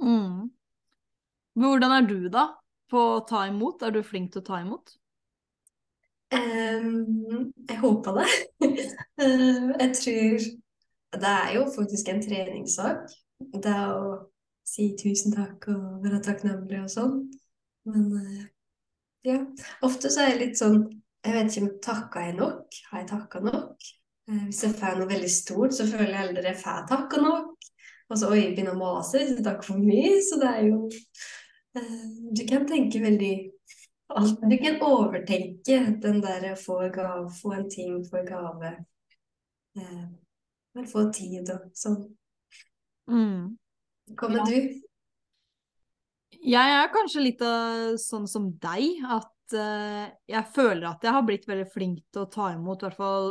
Mm. 0.01 0.47
Hvordan 1.61 1.93
er 1.99 2.07
du, 2.09 2.17
da? 2.33 2.47
På 2.89 3.03
å 3.17 3.23
ta 3.29 3.43
imot? 3.51 3.83
Er 3.85 3.93
du 3.93 4.01
flink 4.05 4.31
til 4.33 4.41
å 4.41 4.47
ta 4.47 4.63
imot? 4.63 4.95
Um, 6.33 7.53
jeg 7.69 7.79
håper 7.79 8.11
det. 8.17 8.27
uh, 9.21 9.69
jeg 9.81 9.95
tror 9.99 10.37
Det 11.13 11.29
er 11.29 11.51
jo 11.55 11.65
faktisk 11.75 12.09
en 12.09 12.21
treningssak. 12.23 13.11
Det 13.63 13.75
å 13.93 14.13
si 14.65 14.93
tusen 14.97 15.35
takk 15.35 15.67
og 15.73 16.05
være 16.05 16.21
takknemlig 16.25 16.79
og 16.81 16.91
sånn. 16.91 17.19
Men 17.89 18.07
uh, 18.17 18.45
ja. 19.27 19.39
Ofte 19.85 20.11
så 20.11 20.23
er 20.23 20.33
jeg 20.33 20.41
litt 20.41 20.59
sånn 20.59 20.79
Jeg 21.23 21.35
vet 21.35 21.51
ikke 21.51 21.65
om 21.65 21.75
takka 21.83 22.23
jeg 22.25 22.37
nok? 22.39 22.79
Har 22.89 23.03
jeg 23.03 23.11
takka 23.13 23.43
nok? 23.43 23.91
Uh, 24.29 24.45
hvis 24.47 24.63
jeg 24.65 24.77
får 24.79 24.99
noe 24.99 25.11
veldig 25.11 25.31
stort, 25.31 25.77
så 25.77 25.87
føler 25.87 26.11
jeg 26.11 26.21
heller 26.23 26.49
jeg 26.49 26.61
får 26.63 26.87
takka 26.89 27.21
nok. 27.21 27.69
Og 28.09 28.19
så 28.19 28.29
oi, 28.33 28.41
begynner 28.51 28.75
å 28.75 28.81
mase 28.81 29.21
takker 29.37 29.69
for 29.69 29.79
mye. 29.81 30.17
Så 30.25 30.41
det 30.41 30.49
er 30.49 30.67
jo 30.71 30.87
Du 31.73 32.43
kan 32.45 32.67
tenke 32.69 32.99
veldig 33.01 33.33
du 34.09 34.57
kan 34.61 34.81
overtenke 34.83 35.77
den 36.01 36.21
der 36.21 36.55
få, 36.59 36.79
gave, 36.93 37.29
få 37.41 37.53
en 37.57 37.69
ting, 37.69 37.95
få 38.05 38.21
en 38.21 38.27
gave. 38.27 38.73
Eh, 39.77 40.85
få 40.91 41.07
tid 41.13 41.49
og 41.53 41.69
sånn. 41.77 41.99
Mm. 43.09 43.53
Kommer 44.19 44.43
ja. 44.43 44.47
du? 44.49 44.81
Jeg 46.43 46.75
er 46.77 46.91
kanskje 46.91 47.23
litt 47.23 47.43
av 47.45 47.95
sånn 48.01 48.25
som 48.27 48.49
deg, 48.61 48.99
at 49.05 49.55
uh, 49.55 50.07
jeg 50.27 50.49
føler 50.55 50.89
at 50.89 51.05
jeg 51.05 51.15
har 51.15 51.25
blitt 51.27 51.47
veldig 51.47 51.69
flink 51.71 52.01
til 52.11 52.25
å 52.25 52.31
ta 52.31 52.49
imot 52.55 52.83
i 52.83 52.87
hvert 52.89 52.99
fall 52.99 53.29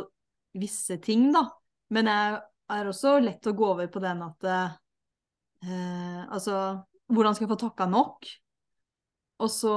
visse 0.57 0.97
ting, 1.03 1.27
da. 1.33 1.45
Men 1.93 2.09
jeg 2.09 2.39
er 2.73 2.89
også 2.89 3.19
lett 3.21 3.45
å 3.49 3.53
gå 3.57 3.67
over 3.75 3.91
på 3.91 4.01
den 4.03 4.23
at 4.25 4.49
uh, 4.49 4.79
Altså, 5.63 6.57
hvordan 7.07 7.35
skal 7.35 7.45
jeg 7.45 7.53
få 7.53 7.59
takka 7.61 7.85
nok? 7.87 8.27
Og 9.43 9.51
så 9.51 9.75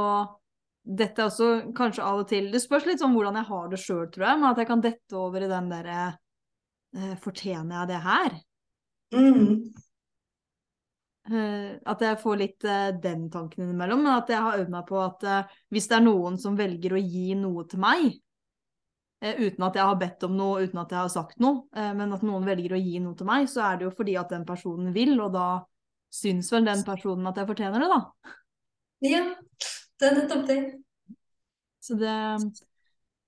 dette 0.87 1.25
også 1.27 1.75
kanskje 1.75 2.05
av 2.07 2.21
og 2.23 2.29
til 2.31 2.53
Det 2.53 2.61
spørs 2.63 2.85
litt 2.87 3.01
sånn 3.03 3.15
hvordan 3.17 3.41
jeg 3.41 3.49
har 3.49 3.71
det 3.73 3.81
sjøl, 3.83 4.05
tror 4.13 4.29
jeg, 4.29 4.39
men 4.39 4.51
at 4.53 4.61
jeg 4.63 4.69
kan 4.71 4.85
dette 4.85 5.19
over 5.19 5.43
i 5.43 5.51
den 5.51 5.73
derre 5.73 5.99
eh, 6.95 7.17
Fortjener 7.23 7.81
jeg 7.81 7.91
det 7.91 8.03
her? 8.05 8.39
Mm. 9.17 9.51
Eh, 11.27 11.71
at 11.83 12.03
jeg 12.05 12.19
får 12.23 12.39
litt 12.39 12.67
eh, 12.71 12.93
den 13.03 13.27
tanken 13.35 13.65
innimellom, 13.65 14.05
men 14.05 14.15
at 14.15 14.31
jeg 14.31 14.43
har 14.45 14.61
øvd 14.61 14.71
meg 14.71 14.87
på 14.87 15.01
at 15.03 15.27
eh, 15.27 15.57
hvis 15.75 15.89
det 15.91 15.97
er 15.99 16.05
noen 16.05 16.39
som 16.39 16.59
velger 16.59 16.95
å 16.95 17.03
gi 17.03 17.35
noe 17.39 17.67
til 17.71 17.83
meg, 17.83 18.15
uten 19.27 19.65
at 19.65 19.79
jeg 19.79 19.89
har 19.89 19.97
bedt 19.99 20.27
om 20.27 20.35
noe, 20.39 20.67
uten 20.69 20.79
at 20.79 20.91
jeg 20.93 21.01
har 21.01 21.09
sagt 21.11 21.39
noe, 21.43 21.65
men 21.73 22.13
at 22.15 22.23
noen 22.23 22.45
velger 22.47 22.75
å 22.77 22.79
gi 22.79 22.99
noe 23.01 23.17
til 23.17 23.27
meg, 23.27 23.47
så 23.51 23.63
er 23.65 23.79
det 23.81 23.87
jo 23.87 23.95
fordi 23.97 24.13
at 24.21 24.31
den 24.31 24.45
personen 24.47 24.93
vil, 24.95 25.15
og 25.25 25.33
da 25.35 25.47
syns 26.13 26.51
vel 26.53 26.69
den 26.69 26.85
personen 26.87 27.27
at 27.27 27.41
jeg 27.41 27.49
fortjener 27.49 27.83
det, 27.83 27.89
da. 27.91 28.35
Ja, 29.09 29.23
det 30.01 30.09
er 30.09 30.19
nettopp 30.21 30.47
det. 30.49 30.61
Så 31.81 31.97
det 32.01 32.15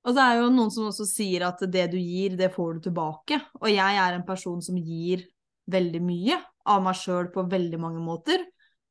Og 0.06 0.14
så 0.14 0.22
er 0.24 0.38
jo 0.38 0.52
noen 0.52 0.70
som 0.72 0.88
også 0.88 1.04
sier 1.08 1.44
at 1.48 1.62
det 1.68 1.88
du 1.92 1.98
gir, 1.98 2.36
det 2.38 2.52
får 2.54 2.78
du 2.78 2.86
tilbake. 2.88 3.40
Og 3.60 3.68
jeg 3.70 3.98
er 4.00 4.14
en 4.14 4.24
person 4.26 4.62
som 4.64 4.78
gir 4.78 5.26
veldig 5.68 6.00
mye 6.00 6.38
av 6.68 6.84
meg 6.84 6.96
sjøl 6.96 7.28
på 7.32 7.44
veldig 7.50 7.80
mange 7.82 8.00
måter. 8.00 8.44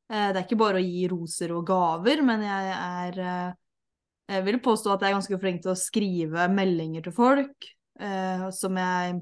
Eh, 0.07 0.29
det 0.31 0.39
er 0.39 0.43
ikke 0.45 0.59
bare 0.59 0.81
å 0.81 0.85
gi 0.85 1.07
roser 1.11 1.53
og 1.55 1.65
gaver, 1.67 2.21
men 2.25 2.45
jeg 2.47 2.75
er 2.75 3.23
eh, 3.23 3.55
Jeg 4.27 4.43
vil 4.43 4.57
påstå 4.59 4.91
at 4.91 5.03
jeg 5.03 5.13
er 5.13 5.15
ganske 5.15 5.37
flink 5.39 5.61
til 5.63 5.71
å 5.71 5.79
skrive 5.79 6.49
meldinger 6.51 7.05
til 7.05 7.13
folk. 7.15 7.67
Eh, 7.99 8.41
som 8.51 8.75
jeg 8.75 9.21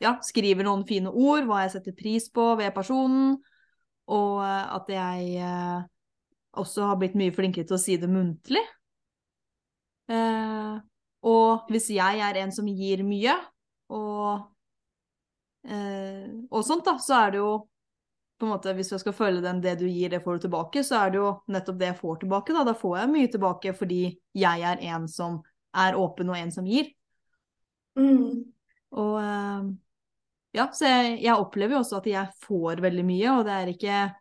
ja, 0.00 0.12
skriver 0.22 0.64
noen 0.64 0.84
fine 0.86 1.10
ord, 1.10 1.42
hva 1.48 1.64
jeg 1.64 1.72
setter 1.74 1.96
pris 1.98 2.28
på 2.30 2.52
ved 2.60 2.70
personen. 2.74 3.34
Og 4.12 4.38
at 4.42 4.88
jeg 4.90 5.42
også 6.58 6.88
har 6.90 6.98
blitt 7.00 7.16
mye 7.18 7.32
flinkere 7.34 7.68
til 7.68 7.78
å 7.78 7.80
si 7.80 7.96
det 8.00 8.10
muntlig. 8.10 8.62
Eh, 10.12 10.78
og 11.22 11.70
hvis 11.72 11.90
jeg 11.94 12.22
er 12.26 12.40
en 12.42 12.52
som 12.54 12.68
gir 12.68 13.04
mye, 13.06 13.34
og, 13.92 14.48
eh, 15.68 16.26
og 16.50 16.64
sånt, 16.66 16.84
da, 16.88 16.96
så 17.00 17.20
er 17.26 17.34
det 17.34 17.42
jo 17.42 17.52
på 18.42 18.46
en 18.48 18.56
måte, 18.56 18.72
Hvis 18.74 18.90
jeg 18.90 19.00
skal 19.00 19.12
følge 19.12 19.40
den 19.40 19.60
'det 19.60 19.78
du 19.78 19.86
gir, 19.86 20.08
det 20.10 20.24
får 20.24 20.34
du 20.34 20.48
tilbake', 20.48 20.82
så 20.82 21.06
er 21.06 21.10
det 21.10 21.18
jo 21.18 21.40
nettopp 21.46 21.78
det 21.78 21.86
jeg 21.86 21.96
får 21.96 22.16
tilbake. 22.16 22.52
Da, 22.52 22.64
da 22.64 22.72
får 22.74 22.98
jeg 22.98 23.08
mye 23.08 23.28
tilbake 23.30 23.72
fordi 23.72 24.18
jeg 24.34 24.60
er 24.60 24.76
en 24.82 25.06
som 25.08 25.42
er 25.72 25.94
åpen, 25.94 26.28
og 26.28 26.36
en 26.36 26.50
som 26.50 26.66
gir. 26.66 26.90
Mm. 27.94 28.52
Og 28.90 29.20
eh, 29.22 29.62
ja, 30.54 30.66
så 30.72 30.84
jeg, 30.84 31.22
jeg, 31.22 31.36
opplever 31.38 31.76
jo 31.76 31.78
også 31.78 31.96
at 31.96 32.06
jeg 32.06 32.32
får 32.42 32.82
veldig 32.82 33.04
mye, 33.04 33.30
og 33.30 33.44
det 33.44 33.52
er 33.52 33.66
ikke 33.66 34.14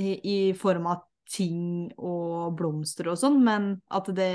i, 0.00 0.08
i 0.24 0.52
form 0.56 0.86
av 0.86 1.04
ting 1.32 1.90
og 1.96 2.52
blomster 2.58 3.08
og 3.12 3.20
sånn, 3.20 3.38
men 3.44 3.74
at 3.92 4.10
det 4.16 4.32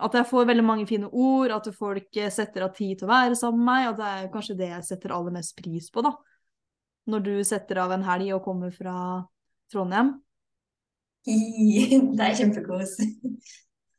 at 0.00 0.16
jeg 0.16 0.28
får 0.30 0.48
veldig 0.48 0.64
mange 0.64 0.86
fine 0.88 1.10
ord, 1.12 1.52
at 1.52 1.68
folk 1.76 2.16
setter 2.32 2.64
av 2.64 2.72
tid 2.76 3.00
til 3.00 3.08
å 3.08 3.10
være 3.10 3.36
sammen 3.36 3.60
med 3.60 3.68
meg, 3.68 3.88
og 3.90 3.98
det 3.98 4.08
er 4.08 4.30
kanskje 4.32 4.56
det 4.56 4.70
jeg 4.70 4.86
setter 4.88 5.12
aller 5.12 5.34
mest 5.34 5.52
pris 5.58 5.90
på, 5.92 6.04
da. 6.06 6.14
Når 7.10 7.24
du 7.26 7.34
setter 7.44 7.82
av 7.82 7.92
en 7.92 8.06
helg 8.06 8.32
og 8.36 8.44
kommer 8.46 8.72
fra 8.72 8.94
Trondheim. 9.72 10.14
Det 11.26 12.24
er 12.24 12.36
kjempekos. 12.38 12.96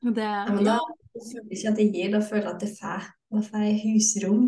Det, 0.01 0.25
ja, 0.25 0.49
men 0.49 0.65
da 0.65 0.79
føler 0.81 1.51
jeg 1.51 1.59
ikke 1.59 1.71
at 1.71 1.79
jeg 1.83 1.93
gir, 1.93 2.11
da 2.15 2.21
føler 2.25 2.47
jeg 2.47 2.55
at 2.55 2.63
det 2.63 2.71
får, 2.79 3.07
da 3.35 3.45
får 3.45 3.65
jeg 3.67 3.79
husrom. 3.83 4.47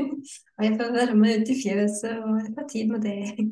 og 0.58 0.64
jeg 0.66 0.76
får 0.76 0.94
være 0.98 1.16
med 1.16 1.40
ut 1.40 1.52
i 1.54 1.58
fjøset, 1.62 2.16
og 2.20 2.34
jeg 2.42 2.54
får 2.58 2.70
tid 2.74 2.92
med 2.92 3.06
det. 3.08 3.46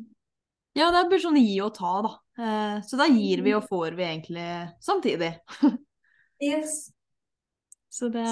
Ja, 0.76 0.90
det 0.92 1.06
blir 1.08 1.22
sånn 1.22 1.40
gi 1.40 1.56
og 1.64 1.72
ta, 1.78 1.94
da. 2.04 2.12
Eh, 2.38 2.82
så 2.82 2.96
da 2.96 3.06
gir 3.10 3.42
vi 3.42 3.54
og 3.56 3.66
får 3.66 3.96
vi 3.98 4.04
egentlig 4.06 4.48
samtidig. 4.80 5.32
yes. 6.50 6.90
Så 7.90 8.08
det, 8.14 8.26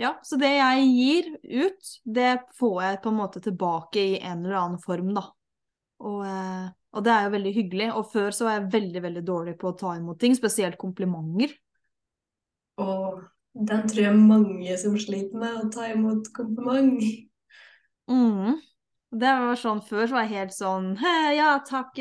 ja, 0.00 0.14
så 0.22 0.38
det 0.40 0.54
jeg 0.54 0.86
gir 0.88 1.28
ut, 1.42 1.90
det 2.04 2.38
får 2.58 2.78
jeg 2.82 3.02
på 3.04 3.12
en 3.12 3.18
måte 3.18 3.42
tilbake 3.44 4.06
i 4.14 4.16
en 4.20 4.46
eller 4.46 4.60
annen 4.62 4.80
form, 4.80 5.12
da. 5.16 5.26
Og, 6.04 6.24
eh, 6.26 6.72
og 6.94 7.04
det 7.04 7.12
er 7.12 7.26
jo 7.26 7.34
veldig 7.36 7.52
hyggelig. 7.58 7.90
Og 7.98 8.08
før 8.14 8.32
så 8.32 8.48
var 8.48 8.58
jeg 8.58 8.72
veldig, 8.78 9.04
veldig 9.04 9.26
dårlig 9.26 9.58
på 9.60 9.70
å 9.70 9.76
ta 9.76 9.94
imot 9.98 10.20
ting, 10.22 10.36
spesielt 10.38 10.80
komplimenter. 10.80 11.52
Og 12.80 13.20
den 13.54 13.84
tror 13.90 14.06
jeg 14.06 14.18
mange 14.18 14.76
som 14.80 14.96
sliter 14.98 15.38
med 15.38 15.60
å 15.60 15.68
ta 15.74 15.90
imot 15.92 16.32
kompliment. 16.34 17.04
Mm. 18.10 18.56
Det 19.14 19.32
var 19.40 19.56
sånn 19.56 19.78
Før 19.86 20.08
så 20.08 20.16
var 20.16 20.24
jeg 20.26 20.34
helt 20.42 20.52
sånn 20.52 20.88
Ja, 21.32 21.54
takk. 21.64 21.94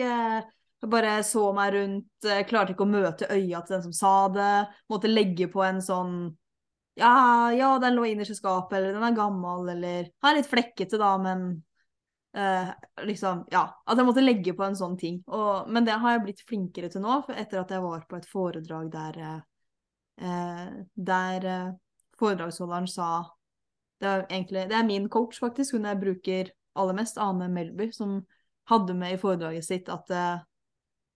Jeg 0.84 0.92
bare 0.92 1.12
så 1.24 1.46
meg 1.56 1.70
rundt, 1.78 2.26
klarte 2.50 2.74
ikke 2.74 2.84
å 2.84 2.92
møte 2.92 3.28
øya 3.32 3.62
til 3.64 3.78
den 3.78 3.84
som 3.86 3.94
sa 3.96 4.16
det. 4.36 4.56
Måtte 4.92 5.12
legge 5.12 5.48
på 5.52 5.64
en 5.64 5.80
sånn 5.84 6.16
Ja, 7.00 7.52
ja, 7.56 7.70
den 7.80 7.96
lå 7.96 8.04
innerst 8.06 8.36
i 8.36 8.36
skapet, 8.36 8.76
eller 8.78 8.98
den 8.98 9.06
er 9.08 9.16
gammel, 9.16 9.70
eller 9.72 10.10
Den 10.12 10.30
er 10.30 10.36
litt 10.42 10.52
flekkete, 10.52 11.00
da, 11.00 11.14
men 11.24 11.48
uh, 12.36 12.74
liksom 13.08 13.46
Ja. 13.54 13.64
At 13.88 13.98
jeg 13.98 14.10
måtte 14.10 14.26
legge 14.26 14.54
på 14.60 14.68
en 14.68 14.76
sånn 14.76 15.00
ting. 15.00 15.24
Og, 15.32 15.72
men 15.72 15.88
det 15.88 15.96
har 16.04 16.18
jeg 16.18 16.26
blitt 16.28 16.46
flinkere 16.52 16.92
til 16.92 17.06
nå, 17.06 17.22
etter 17.32 17.64
at 17.64 17.72
jeg 17.72 17.88
var 17.88 18.04
på 18.10 18.20
et 18.20 18.30
foredrag 18.30 18.92
der 18.92 19.24
uh, 19.24 20.70
Der 20.94 21.48
uh, 21.48 21.74
foredragsholderen 22.20 22.92
sa 22.92 23.14
det 24.04 24.10
er 24.10 24.24
egentlig 24.28 24.68
det 24.68 24.76
er 24.76 24.84
min 24.84 25.08
coach, 25.08 25.40
faktisk, 25.40 25.78
hun 25.78 25.88
jeg 25.88 26.00
bruker 26.02 26.50
aller 26.76 26.96
mest, 26.98 27.18
Ane 27.22 27.48
Melby, 27.48 27.94
som 27.96 28.26
hadde 28.68 28.96
med 29.00 29.16
i 29.16 29.20
foredraget 29.22 29.64
sitt 29.64 29.88
at 29.92 30.12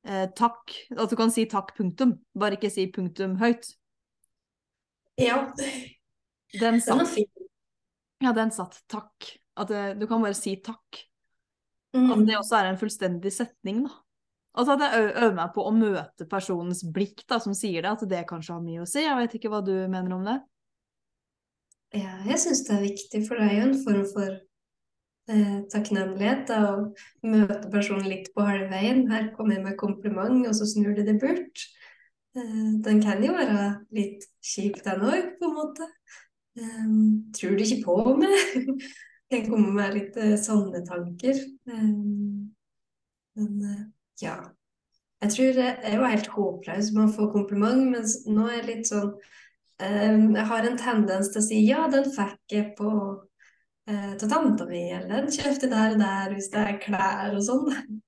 eh, 0.08 0.28
takk 0.36 0.74
At 0.98 1.12
du 1.12 1.16
kan 1.20 1.30
si 1.34 1.46
takk, 1.52 1.76
punktum. 1.78 2.16
Bare 2.36 2.58
ikke 2.58 2.72
si 2.74 2.88
punktum 2.92 3.36
høyt. 3.42 3.74
Ja. 5.20 5.52
Den 5.58 6.78
Den 6.78 6.82
satt. 6.82 6.98
var 6.98 7.06
fin. 7.12 7.30
Ja, 8.24 8.32
den 8.34 8.52
satt. 8.52 8.80
Takk. 8.90 9.32
At 9.58 9.68
det, 9.70 10.00
du 10.00 10.08
kan 10.08 10.22
bare 10.24 10.34
si 10.38 10.56
takk. 10.62 11.04
At 11.94 12.18
Mm. 12.18 12.26
det 12.28 12.36
også 12.38 12.58
er 12.60 12.66
en 12.72 12.78
fullstendig 12.78 13.32
setning, 13.34 13.84
da. 13.88 13.94
Altså 14.58 14.74
at 14.74 14.80
jeg 14.82 15.14
øver 15.16 15.34
meg 15.36 15.54
på 15.54 15.64
å 15.66 15.72
møte 15.74 16.26
personens 16.30 16.84
blikk 16.94 17.24
da, 17.28 17.38
som 17.40 17.54
sier 17.54 17.82
det, 17.82 17.92
at 17.92 18.10
det 18.10 18.28
kanskje 18.28 18.54
har 18.54 18.62
mye 18.62 18.82
å 18.84 18.88
si. 18.88 19.02
Jeg 19.06 19.16
vet 19.18 19.34
ikke 19.38 19.50
hva 19.50 19.62
du 19.66 19.88
mener 19.88 20.14
om 20.16 20.24
det? 20.26 20.42
Ja, 21.94 22.18
jeg 22.26 22.38
syns 22.42 22.64
det 22.68 22.76
er 22.76 22.82
viktig, 22.84 23.22
for 23.28 23.36
det 23.38 23.48
er 23.48 23.56
jo 23.62 23.68
en 23.70 23.84
form 23.84 24.06
for 24.14 24.40
eh, 25.32 25.58
takknemlighet. 25.74 26.52
å 26.54 26.94
møte 27.28 27.72
personen 27.74 28.08
litt 28.10 28.32
på 28.36 28.46
halvveien. 28.48 29.06
Her 29.12 29.32
kommer 29.36 29.58
jeg 29.58 29.66
med 29.66 29.80
kompliment, 29.80 30.46
og 30.48 30.56
så 30.58 30.68
snur 30.70 30.96
det 30.98 31.08
det 31.10 31.20
bort. 31.24 31.66
Eh, 32.38 32.70
den 32.86 33.04
kan 33.04 33.24
jo 33.24 33.34
være 33.36 33.68
litt 33.96 34.28
kjip, 34.44 34.82
den 34.86 35.06
òg, 35.08 35.36
på 35.40 35.52
en 35.52 35.58
måte. 35.58 35.92
Eh, 36.58 36.88
tror 37.38 37.58
du 37.58 37.66
ikke 37.66 37.84
på 37.86 38.00
meg? 38.22 38.82
kan 39.30 39.50
komme 39.50 39.74
med 39.76 39.96
litt 39.96 40.20
eh, 40.20 40.36
sånne 40.40 40.84
tanker. 40.88 41.40
Eh, 41.68 41.90
men 43.38 43.66
eh, 43.72 43.84
ja. 44.24 44.38
Jeg 45.18 45.34
tror 45.34 45.60
jeg, 45.64 45.98
var 45.98 46.14
helt 46.14 46.30
håpløs 46.30 46.92
med 46.94 47.08
å 47.08 47.14
få 47.16 47.32
kompliment, 47.34 47.88
men 47.90 48.04
nå 48.30 48.44
er 48.48 48.60
jeg 48.60 48.68
litt 48.70 48.90
sånn 48.92 49.16
jeg 49.78 50.44
har 50.50 50.66
en 50.66 50.78
tendens 50.78 51.28
til 51.30 51.38
å 51.38 51.46
si 51.46 51.58
ja, 51.68 51.84
den 51.90 52.08
fikk 52.10 52.54
jeg 52.54 52.72
på 52.80 52.92
uh, 53.89 54.13
til 54.20 54.32
tanta 54.32 54.67
mi, 54.70 54.84
eller 54.96 55.25
den 55.25 55.34
kjøpte 55.34 55.70
der 55.72 55.96
og 55.96 56.01
der 56.01 56.34
hvis 56.34 56.50
det 56.53 56.63
er 56.63 56.79
klær 56.84 57.36
og 57.38 57.44
sånn. 57.46 58.00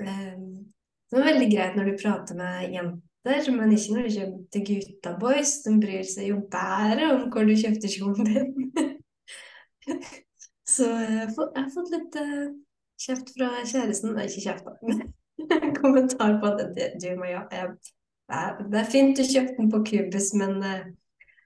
Eh, 0.00 0.36
det 1.12 1.18
er 1.18 1.26
veldig 1.28 1.48
greit 1.52 1.74
når 1.76 1.90
du 1.90 1.98
prater 2.00 2.38
med 2.38 2.72
jenter, 2.72 3.50
men 3.52 3.74
ikke 3.76 3.96
når 3.96 4.06
du 4.06 4.14
kommer 4.16 4.42
til 4.56 4.66
gutta 4.70 5.14
boys. 5.20 5.54
De 5.66 5.74
bryr 5.82 6.06
seg 6.08 6.30
jo 6.30 6.38
bare 6.52 7.10
om 7.12 7.26
hvor 7.32 7.44
du 7.48 7.54
kjøpte 7.60 7.90
kjolen 7.92 8.30
din. 8.30 8.52
Så 10.72 10.86
jeg 10.88 11.26
har 11.26 11.32
fått, 11.74 11.90
litt 11.92 12.16
uh, 12.16 12.46
kjeft 13.02 13.34
fra 13.36 13.50
kjæresten. 13.60 14.16
Ikke 14.24 14.46
kjeft, 14.46 14.64
da. 14.64 15.02
Kommentar 15.82 16.38
på 16.40 16.54
at 16.54 16.64
det, 16.78 16.94
du 17.02 17.10
må 17.18 17.28
ja, 17.28 17.42
det 18.70 18.78
er 18.80 18.90
fint 18.90 19.18
du 19.18 19.24
kjøpte 19.26 19.58
den 19.58 19.70
på 19.72 19.82
Cubus, 19.88 20.30
men, 20.38 20.62
eh, 20.64 20.84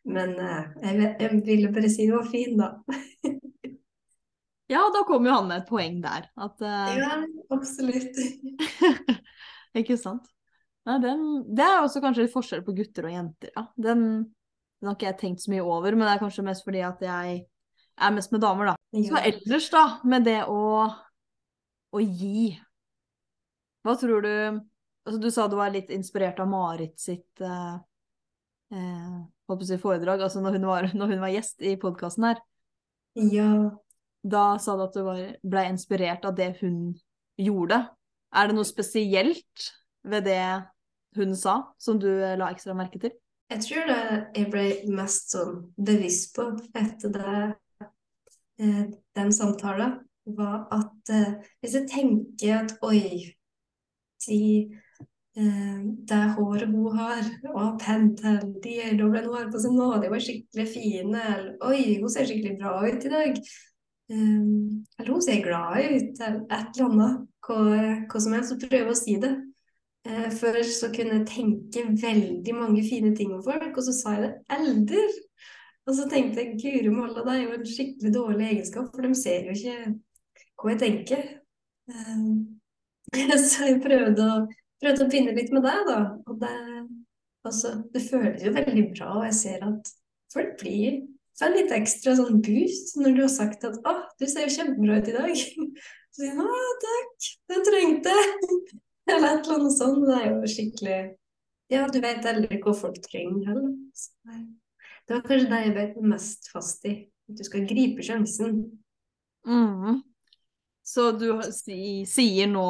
men 0.06 0.34
eh, 0.38 0.66
jeg, 0.82 1.14
jeg 1.20 1.40
ville 1.46 1.72
bare 1.74 1.90
si 1.90 2.06
det 2.06 2.14
var 2.14 2.28
fin, 2.30 2.58
da. 2.60 2.68
Ja, 4.66 4.82
da 4.94 5.02
kom 5.06 5.26
jo 5.26 5.34
han 5.34 5.46
med 5.46 5.62
et 5.62 5.68
poeng 5.68 6.00
der. 6.02 6.26
At 6.42 6.62
uh... 6.64 6.94
Ja, 6.98 7.20
absolutt. 7.54 8.18
Ikke 9.78 9.98
sant? 10.00 10.26
Nei, 10.86 10.96
den, 11.02 11.22
det 11.54 11.66
er 11.66 11.82
også 11.82 12.02
kanskje 12.02 12.26
litt 12.26 12.34
forskjell 12.34 12.62
på 12.66 12.74
gutter 12.76 13.08
og 13.08 13.14
jenter. 13.14 13.50
Ja. 13.54 13.66
Den, 13.74 14.04
den 14.78 14.90
har 14.90 14.94
ikke 14.96 15.08
jeg 15.08 15.18
tenkt 15.22 15.42
så 15.42 15.50
mye 15.50 15.64
over, 15.66 15.96
men 15.96 16.06
det 16.06 16.12
er 16.14 16.22
kanskje 16.22 16.44
mest 16.46 16.66
fordi 16.66 16.82
at 16.86 17.02
jeg 17.02 17.40
er 17.96 18.14
mest 18.14 18.34
med 18.34 18.44
damer, 18.44 18.70
da. 18.70 18.76
Så 19.06 19.18
ellers, 19.18 19.66
da, 19.72 19.84
med 20.06 20.26
det 20.28 20.38
å, 20.46 20.60
å 21.90 22.02
gi 22.02 22.52
Hva 23.84 23.94
tror 23.98 24.24
du 24.24 24.30
altså 24.30 25.18
Du 25.20 25.26
sa 25.34 25.46
du 25.50 25.56
var 25.58 25.74
litt 25.74 25.90
inspirert 25.94 26.38
av 26.42 26.48
Marit 26.50 26.96
sitt 26.98 27.42
uh, 27.44 27.76
si 29.62 29.78
foredrag, 29.78 30.22
altså 30.22 30.42
når 30.42 30.58
hun 30.58 30.68
var, 30.70 30.88
når 30.94 31.12
hun 31.14 31.22
var 31.22 31.34
gjest 31.34 31.62
i 31.62 31.76
podkasten 31.80 32.30
her. 32.30 32.40
ja. 33.14 33.50
Da 34.26 34.56
sa 34.58 34.74
du 34.74 34.86
at 34.86 34.96
du 34.96 35.04
ble 35.46 35.66
inspirert 35.70 36.24
av 36.26 36.34
det 36.38 36.56
hun 36.60 36.96
gjorde. 37.38 37.84
Er 38.34 38.48
det 38.48 38.56
noe 38.56 38.66
spesielt 38.66 39.68
ved 40.06 40.26
det 40.26 40.42
hun 41.16 41.36
sa, 41.38 41.60
som 41.78 42.00
du 42.00 42.08
eh, 42.10 42.34
la 42.38 42.50
ekstra 42.52 42.74
merke 42.76 43.00
til? 43.00 43.14
Jeg 43.50 43.62
tror 43.62 43.86
det 43.86 44.00
jeg 44.34 44.50
ble 44.50 44.64
mest 44.96 45.30
sånn 45.36 45.60
bevisst 45.78 46.34
på 46.36 46.48
etter 46.74 47.12
det, 47.14 47.44
eh, 48.58 48.82
den 49.16 49.32
samtalen, 49.32 50.00
var 50.26 50.66
at 50.74 51.12
eh, 51.14 51.36
hvis 51.62 51.76
jeg 51.78 51.90
tenker 51.92 52.56
at 52.64 52.74
oi, 52.82 53.30
eh, 54.26 54.64
det 56.10 56.22
håret 56.34 56.74
hun 56.74 56.98
har, 56.98 57.22
og 57.52 57.78
pent 57.84 58.18
til, 58.18 58.42
de 58.64 58.74
øyedoblene 58.88 59.28
hun 59.28 59.38
har 59.38 59.48
på 59.52 59.62
seg 59.62 59.78
nå, 59.78 59.92
de 60.02 60.10
var 60.10 60.26
skikkelig 60.26 60.66
fine, 60.72 61.22
eller 61.36 61.70
oi, 61.70 62.00
hun 62.02 62.10
ser 62.10 62.26
skikkelig 62.26 62.58
bra 62.58 62.80
ut 62.82 63.06
i 63.06 63.14
dag. 63.14 63.40
Eller 64.10 65.08
hun 65.10 65.22
ser 65.22 65.42
glad 65.42 65.80
ut, 65.82 66.20
et 66.20 66.50
eller 66.52 66.84
annet. 66.86 67.22
Hva, 67.46 67.58
hva 68.10 68.20
som 68.22 68.34
helst, 68.34 68.52
så 68.52 68.58
prøve 68.68 68.92
å 68.92 68.98
si 68.98 69.16
det. 69.22 69.32
Eh, 70.06 70.28
før 70.30 70.58
så 70.70 70.90
kunne 70.94 71.20
jeg 71.20 71.28
tenke 71.30 71.82
veldig 72.02 72.54
mange 72.54 72.82
fine 72.86 73.12
ting 73.16 73.32
om 73.34 73.42
folk, 73.42 73.72
og 73.72 73.86
så 73.86 73.94
sa 73.94 74.14
jeg 74.16 74.26
det 74.26 74.58
aldri. 74.58 75.02
Og 75.86 75.94
så 75.94 76.06
tenkte 76.10 76.42
jeg 76.42 76.58
guri 76.60 76.92
malla, 76.92 77.24
det 77.26 77.34
er 77.34 77.42
jo 77.44 77.56
en 77.56 77.66
skikkelig 77.70 78.12
dårlig 78.14 78.46
egenskap, 78.50 78.92
for 78.94 79.06
de 79.06 79.18
ser 79.18 79.48
jo 79.48 79.56
ikke 79.56 79.96
hva 80.62 80.72
jeg 80.72 80.80
tenker. 80.82 81.26
Um, 81.90 82.30
så 83.50 83.70
jeg 83.70 83.82
prøvde 83.82 84.30
å, 84.30 84.38
prøvde 84.82 85.06
å 85.06 85.10
begynne 85.10 85.34
litt 85.36 85.52
med 85.54 85.66
det, 85.66 85.76
da. 85.90 85.98
Og 86.26 86.40
det, 86.42 86.54
altså, 87.46 87.74
det 87.94 88.02
føles 88.06 88.46
jo 88.46 88.54
veldig 88.54 88.86
bra, 88.92 89.12
og 89.20 89.28
jeg 89.28 89.38
ser 89.40 89.66
at 89.66 89.92
folk 90.34 90.56
blir 90.62 91.02
får 91.38 91.52
det 91.52 91.62
litt 91.62 91.74
ekstra 91.76 92.16
sånn 92.16 92.40
boost 92.44 92.96
når 93.00 93.16
du 93.16 93.22
har 93.22 93.32
sagt 93.32 93.64
at 93.68 93.76
'Å, 93.82 93.94
du 94.18 94.26
ser 94.26 94.46
jo 94.46 94.54
kjempebra 94.56 94.98
ut 95.00 95.08
i 95.10 95.16
dag'. 95.16 95.44
Så 96.16 96.22
sier 96.22 96.34
han 96.34 96.48
'Å, 96.48 96.66
takk, 96.84 97.30
det 97.52 97.62
trengte 97.68 98.16
jeg'. 98.16 98.58
Eller 99.12 99.36
et 99.36 99.46
eller 99.46 99.60
annet 99.60 99.76
sånt. 99.76 100.02
Det 100.06 100.16
er 100.18 100.28
jo 100.32 100.50
skikkelig 100.50 100.98
Ja, 101.70 101.86
du 101.90 101.98
vet 101.98 102.26
aldri 102.26 102.60
hva 102.62 102.72
folk 102.78 102.98
trenger 103.02 103.46
heller. 103.50 103.72
Så 103.94 104.10
det- 104.26 105.14
var 105.14 105.22
kanskje 105.22 105.50
det 105.50 105.62
jeg 105.64 105.74
bet 105.74 106.02
mest 106.02 106.50
fast 106.52 106.84
i. 106.86 107.08
At 107.28 107.38
du 107.38 107.44
skal 107.44 107.66
gripe 107.66 108.02
sjansen. 108.02 108.78
Mm. 109.46 110.02
Så 110.86 111.10
du 111.18 111.42
sier 112.06 112.46
nå 112.46 112.66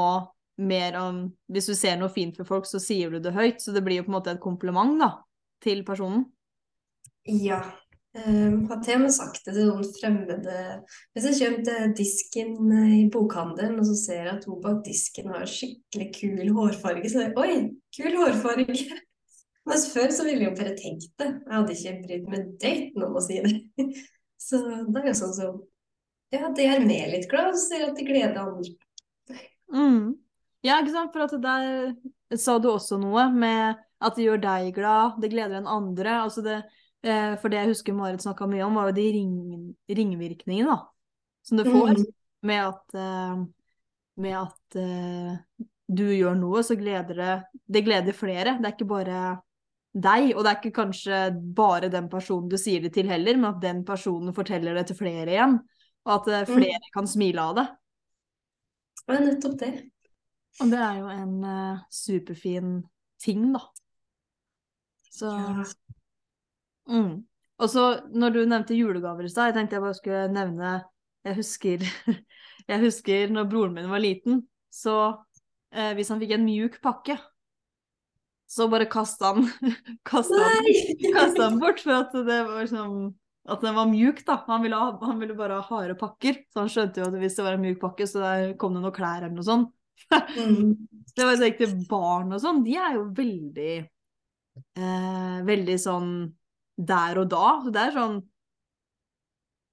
mer 0.59 0.96
om 0.96 1.37
Hvis 1.52 1.66
du 1.66 1.74
ser 1.74 1.96
noe 2.00 2.09
fint 2.09 2.37
for 2.37 2.48
folk, 2.48 2.64
så 2.64 2.81
sier 2.81 3.11
du 3.11 3.20
det 3.20 3.33
høyt, 3.33 3.61
så 3.61 3.72
det 3.72 3.85
blir 3.85 4.00
jo 4.00 4.07
på 4.07 4.12
en 4.12 4.16
måte 4.16 4.33
et 4.33 4.40
kompliment 4.40 4.98
da, 5.00 5.11
til 5.61 5.85
personen? 5.85 6.24
Ja. 7.24 7.61
Um, 8.16 8.62
har 8.70 8.79
til 8.81 8.96
og 8.96 9.02
med 9.02 9.12
sagt 9.12 9.42
det 9.44 9.52
til 9.52 9.66
noen 9.68 9.88
fremmede 9.92 10.61
Hvis 11.12 11.26
jeg 11.26 11.37
kommer 11.42 11.90
disken 11.98 12.70
eh, 12.72 12.92
i 13.02 13.09
bokhandelen 13.12 13.74
og 13.83 13.85
så 13.90 13.96
ser 13.98 14.20
jeg 14.22 14.31
at 14.31 14.46
hun 14.48 14.62
bak 14.62 14.79
disken 14.87 15.29
har 15.35 15.44
skikkelig 15.50 16.07
kul 16.14 16.52
hårfarge, 16.57 17.11
så 17.12 17.20
er 17.20 17.35
det 17.35 17.42
Oi, 17.42 17.59
kul 17.98 18.16
hårfarge! 18.16 18.87
Mens 19.68 19.85
før 19.92 20.14
så 20.14 20.24
ville 20.24 20.46
jeg 20.46 20.48
jo 20.48 20.57
bare 20.57 20.72
tenkt 20.79 21.11
det. 21.20 21.29
Jeg 21.42 21.52
hadde 21.52 21.76
ikke 21.76 21.94
brydd 22.07 22.31
meg 22.33 22.46
døyten 22.62 23.05
om 23.05 23.18
å 23.18 23.24
si 23.26 23.40
det. 23.44 23.55
Så 24.46 24.61
det 24.62 25.02
er 25.02 25.11
jo 25.11 25.16
sånn 25.18 25.37
som 25.37 25.61
Ja, 26.33 26.48
det 26.55 26.68
gjør 26.68 26.87
meg 26.87 27.12
litt 27.12 27.29
glad, 27.31 27.52
så 27.57 27.66
ser 27.66 27.83
jeg 27.83 27.90
at 27.90 28.00
det 28.00 28.07
gleder 28.07 28.40
andre. 28.42 28.72
Mm. 29.74 30.16
Ja, 30.64 30.79
ikke 30.81 30.94
sant, 30.94 31.12
for 31.12 31.26
at 31.26 31.37
der 31.42 32.38
sa 32.40 32.57
du 32.62 32.70
også 32.70 32.98
noe 33.02 33.29
med 33.35 33.76
at 33.76 34.16
det 34.16 34.26
gjør 34.26 34.40
deg 34.42 34.72
glad, 34.76 35.20
det 35.22 35.33
gleder 35.33 35.61
en 35.61 35.70
andre. 35.70 36.20
altså 36.24 36.44
det 36.46 36.62
For 37.40 37.53
det 37.53 37.61
jeg 37.61 37.71
husker 37.71 37.95
Marit 37.95 38.25
snakka 38.25 38.49
mye 38.51 38.64
om, 38.66 38.75
var 38.79 38.90
jo 38.90 38.97
de 38.97 39.07
ring, 39.14 39.33
ringvirkningene 39.88 40.73
da, 40.73 40.81
som 41.47 41.61
du 41.61 41.64
får 41.69 41.92
Mm. 41.95 42.05
med 42.42 42.62
at, 42.66 42.95
eh, 42.95 43.45
med 44.16 44.37
at 44.40 44.77
eh, 44.77 45.66
du 45.87 46.05
gjør 46.11 46.35
noe, 46.38 46.62
så 46.66 46.77
gleder 46.79 47.14
det 47.14 47.45
Det 47.71 47.85
gleder 47.85 48.12
flere. 48.12 48.57
Det 48.59 48.66
er 48.66 48.75
ikke 48.75 48.88
bare 48.90 49.21
deg, 49.97 50.35
og 50.37 50.45
det 50.45 50.51
er 50.51 50.59
ikke 50.61 50.77
kanskje 50.83 51.21
bare 51.57 51.88
den 51.88 52.09
personen 52.12 52.51
du 52.51 52.57
sier 52.59 52.83
det 52.83 52.92
til 52.95 53.09
heller, 53.09 53.37
men 53.37 53.55
at 53.55 53.61
den 53.62 53.85
personen 53.85 54.35
forteller 54.35 54.75
det 54.75 54.87
til 54.90 54.97
flere 54.99 55.31
igjen, 55.31 55.61
og 56.05 56.12
at 56.21 56.29
eh, 56.42 56.47
flere 56.55 56.92
kan 56.95 57.07
smile 57.07 57.40
av 57.40 57.55
det. 57.57 57.66
Det 59.07 59.16
er 59.16 59.25
nettopp 59.25 59.59
det. 59.61 59.73
Og 60.61 60.71
det 60.73 60.79
er 60.81 60.99
jo 60.99 61.09
en 61.12 61.45
uh, 61.45 61.81
superfin 61.92 62.85
ting, 63.23 63.53
da. 63.53 63.61
Så 65.12 65.31
Ja. 65.31 65.64
Mm. 66.90 67.12
Og 67.57 67.70
så 67.72 67.85
når 68.12 68.35
du 68.35 68.40
nevnte 68.44 68.77
julegaver 68.77 69.27
i 69.27 69.31
stad, 69.33 69.51
jeg 69.51 69.57
tenkte 69.57 69.79
jeg 69.79 69.85
bare 69.87 69.96
skulle 69.96 70.25
nevne 70.29 70.72
Jeg 71.27 71.38
husker, 71.38 71.87
jeg 72.70 72.83
husker 72.83 73.33
når 73.33 73.49
broren 73.51 73.75
min 73.75 73.88
var 73.90 74.03
liten, 74.05 74.44
så 74.70 74.96
eh, 75.72 75.94
hvis 75.96 76.12
han 76.12 76.20
fikk 76.22 76.37
en 76.37 76.44
mjuk 76.46 76.77
pakke, 76.85 77.16
så 78.46 78.68
bare 78.70 78.87
kasta 78.87 79.33
han 79.35 79.49
kasta 80.11 80.38
han, 80.38 81.38
han 81.40 81.59
bort, 81.59 81.83
for 81.83 81.96
at 81.99 82.14
det 82.14 82.42
var 82.46 82.68
sånn 82.70 83.09
at 83.46 83.62
den 83.62 83.77
var 83.77 83.87
mjuk, 83.87 84.22
da. 84.27 84.40
Han 84.49 84.62
ville, 84.64 84.79
ha, 84.79 84.92
han 85.07 85.20
ville 85.22 85.35
bare 85.38 85.61
ha 85.61 85.66
harde 85.68 85.94
pakker. 85.99 86.40
Så 86.51 86.64
han 86.64 86.70
skjønte 86.72 86.99
jo 86.99 87.07
at 87.07 87.18
hvis 87.20 87.37
det 87.38 87.44
var 87.46 87.55
en 87.55 87.62
mjuk 87.62 87.79
pakke, 87.83 88.07
så 88.11 88.22
der 88.25 88.55
kom 88.59 88.75
det 88.75 88.83
noen 88.83 88.94
klær 88.96 89.22
eller 89.22 89.37
noe 89.37 89.46
sånt. 89.46 89.70
Mm. 90.11 90.75
Det 91.16 91.25
var 91.25 91.38
jo 91.38 91.46
ekte 91.46 91.68
barn 91.88 92.35
og 92.35 92.42
sånn, 92.42 92.61
de 92.66 92.75
er 92.77 92.99
jo 92.99 93.07
veldig 93.16 93.70
eh, 93.81 95.38
Veldig 95.46 95.77
sånn 95.81 96.11
der 96.77 97.21
og 97.23 97.31
da. 97.33 97.47
Så 97.65 97.75
det 97.75 97.85
er 97.85 97.95
sånn 97.97 98.19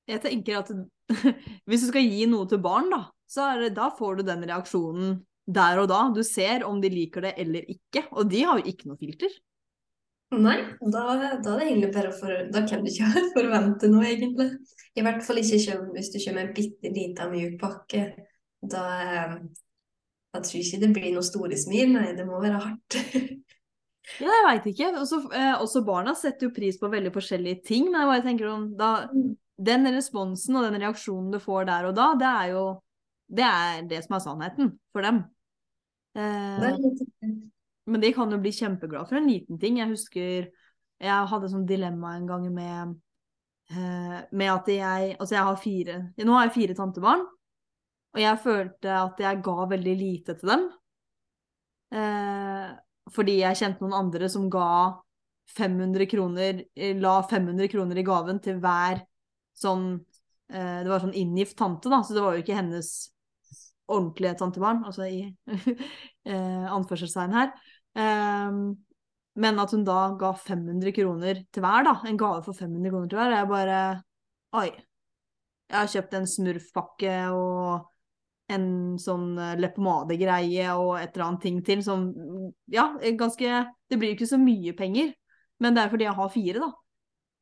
jeg 0.10 0.20
tenker 0.24 0.60
at 0.60 0.72
hvis 1.70 1.86
du 1.86 1.90
skal 1.92 2.04
gi 2.04 2.26
noe 2.28 2.48
til 2.50 2.60
barn, 2.64 2.90
da, 2.92 3.06
så 3.30 3.54
det, 3.62 3.74
da 3.78 3.90
får 3.96 4.20
du 4.20 4.28
den 4.28 4.44
reaksjonen 4.50 5.16
der 5.44 5.82
og 5.82 5.90
da. 5.92 6.04
Du 6.16 6.22
ser 6.28 6.66
om 6.68 6.82
de 6.84 6.92
liker 6.92 7.28
det 7.28 7.34
eller 7.44 7.66
ikke, 7.72 8.06
og 8.12 8.30
de 8.32 8.44
har 8.48 8.60
jo 8.60 8.74
ikke 8.74 8.92
noe 8.92 9.00
filter. 9.00 9.34
Nei, 10.34 10.58
da, 10.82 11.02
da 11.46 11.52
er 11.54 11.60
det 11.60 11.66
egentlig 11.68 11.90
bare 11.94 12.10
for 12.18 12.48
Da 12.50 12.64
kan 12.66 12.82
du 12.82 12.90
ikke 12.90 13.24
forvente 13.36 13.90
noe, 13.92 14.08
egentlig. 14.10 14.50
I 14.98 15.04
hvert 15.06 15.22
fall 15.26 15.42
ikke 15.42 15.60
kjøp, 15.62 15.84
hvis 15.94 16.10
du 16.14 16.18
kjøper 16.22 16.42
en 16.42 16.56
bitte 16.56 16.94
liten 16.94 17.34
mjuk 17.34 17.60
pakke. 17.62 18.06
Da, 18.74 18.84
eh, 19.04 19.36
da 20.34 20.42
tror 20.42 20.58
jeg 20.58 20.66
ikke 20.66 20.82
det 20.82 20.92
blir 20.96 21.12
noe 21.14 21.26
store 21.28 21.60
smil, 21.60 21.94
nei, 21.94 22.08
det 22.18 22.26
må 22.26 22.42
være 22.42 22.62
hardt. 22.64 22.98
Ja, 24.20 24.28
jeg 24.28 24.46
veit 24.48 24.66
ikke. 24.74 24.90
Også, 25.00 25.22
eh, 25.32 25.54
også 25.62 25.84
barna 25.88 26.14
setter 26.18 26.50
jo 26.50 26.56
pris 26.56 26.80
på 26.80 26.92
veldig 26.92 27.14
forskjellige 27.16 27.64
ting. 27.70 27.88
Men 27.90 28.04
jeg 28.04 28.12
bare 28.12 28.26
tenker 28.26 28.50
om 28.52 28.66
da, 28.80 28.90
den 29.64 29.88
responsen 29.94 30.60
og 30.60 30.68
den 30.68 30.82
reaksjonen 30.82 31.32
du 31.34 31.40
får 31.42 31.70
der 31.70 31.88
og 31.90 31.96
da, 31.98 32.10
det 32.20 32.32
er 32.32 32.52
jo 32.52 32.66
det, 33.34 33.46
er 33.48 33.88
det 33.90 34.02
som 34.06 34.18
er 34.18 34.26
sannheten 34.26 34.74
for 34.94 35.06
dem. 35.06 35.24
Eh, 36.20 36.68
men 37.90 38.04
de 38.04 38.12
kan 38.16 38.32
jo 38.32 38.42
bli 38.44 38.52
kjempeglade 38.54 39.10
for 39.10 39.20
en 39.20 39.30
liten 39.30 39.60
ting. 39.62 39.80
Jeg 39.82 39.92
husker 39.92 40.52
jeg 41.04 41.30
hadde 41.32 41.50
sånn 41.52 41.68
dilemma 41.68 42.14
en 42.18 42.28
gang 42.30 42.46
med, 42.54 42.94
eh, 43.72 44.20
med 44.32 44.52
at 44.52 44.70
jeg 44.72 45.16
Altså, 45.18 45.36
jeg 45.36 45.48
har 45.50 45.60
fire 45.60 45.98
Nå 46.18 46.38
har 46.38 46.48
jeg 46.48 46.56
fire 46.56 46.78
tantebarn, 46.78 47.26
og 48.14 48.22
jeg 48.22 48.42
følte 48.44 48.94
at 49.02 49.20
jeg 49.20 49.42
ga 49.44 49.68
veldig 49.74 49.96
lite 50.00 50.36
til 50.40 50.54
dem. 50.54 50.66
Eh, 51.94 52.70
fordi 53.12 53.40
jeg 53.42 53.60
kjente 53.60 53.84
noen 53.84 53.98
andre 53.98 54.30
som 54.32 54.46
ga 54.52 55.00
500 55.58 56.08
kroner 56.08 56.62
eh, 56.76 56.94
La 56.96 57.18
500 57.28 57.68
kroner 57.72 58.00
i 58.00 58.06
gaven 58.08 58.40
til 58.44 58.62
hver 58.64 59.02
sånn 59.60 59.90
eh, 60.48 60.80
Det 60.86 60.90
var 60.90 61.04
sånn 61.04 61.18
inngift 61.20 61.58
tante, 61.60 61.92
da, 61.92 62.00
så 62.04 62.16
det 62.16 62.24
var 62.24 62.38
jo 62.38 62.46
ikke 62.46 62.58
hennes 62.58 62.94
ordentlige 63.92 64.38
tantebarn, 64.40 64.84
altså 64.88 65.06
i 65.12 65.20
eh, 66.32 66.66
anførselstegn 66.72 67.36
her. 67.36 67.52
Ehm, 68.00 68.64
men 69.36 69.60
at 69.60 69.74
hun 69.74 69.84
da 69.86 70.14
ga 70.20 70.32
500 70.38 70.94
kroner 70.96 71.42
til 71.52 71.66
hver, 71.66 71.86
da. 71.88 71.96
En 72.08 72.20
gave 72.20 72.44
for 72.46 72.58
500 72.58 72.94
kroner 72.94 73.10
til 73.12 73.20
hver. 73.20 73.34
Og 73.34 73.38
jeg 73.40 73.50
bare 73.52 73.80
Oi. 74.54 74.70
Jeg 75.74 75.80
har 75.80 75.90
kjøpt 75.90 76.16
en 76.20 76.28
smurfpakke 76.30 77.14
og 77.34 77.93
en 78.52 78.98
sånn 79.00 79.38
eh, 79.40 79.56
leppepomade-greie 79.62 80.72
og 80.76 80.98
et 81.00 81.14
eller 81.16 81.28
annet 81.30 81.46
ting 81.46 81.62
til 81.66 81.84
som 81.86 82.10
Ja, 82.72 82.90
ganske 83.18 83.66
Det 83.90 84.00
blir 84.00 84.16
ikke 84.16 84.28
så 84.28 84.40
mye 84.42 84.74
penger, 84.76 85.14
men 85.60 85.76
det 85.76 85.84
er 85.84 85.90
fordi 85.94 86.08
jeg 86.08 86.18
har 86.18 86.30
fire, 86.34 86.60
da. 86.60 86.72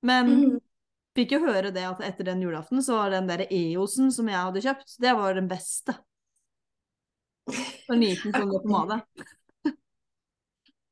Men 0.04 0.30
Mm. 0.32 0.60
fikk 1.16 1.32
jo 1.36 1.40
høre 1.46 1.72
det 1.74 1.84
at 1.84 2.02
etter 2.02 2.24
den 2.26 2.42
julaften 2.42 2.82
så 2.84 2.96
var 3.02 3.10
den 3.12 3.28
der 3.28 3.46
EOS-en 3.50 4.12
som 4.12 4.28
jeg 4.28 4.38
hadde 4.38 4.62
kjøpt, 4.62 4.98
det 5.02 5.14
var 5.18 5.34
den 5.34 5.48
beste. 5.48 5.98
En 7.90 8.00
liten 8.00 8.32
sånn 8.32 8.52
leppepomade. 8.52 9.02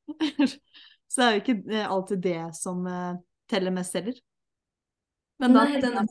så 1.08 1.20
det 1.20 1.26
er 1.26 1.32
jo 1.36 1.42
ikke 1.44 1.58
eh, 1.72 1.86
alltid 1.86 2.22
det 2.24 2.40
som 2.58 2.86
eh, 2.86 3.14
teller 3.50 3.74
mest 3.74 3.94
heller. 3.94 4.18
Men 5.40 5.54
da 5.56 5.64
Nei, 5.64 5.78
er 5.80 6.04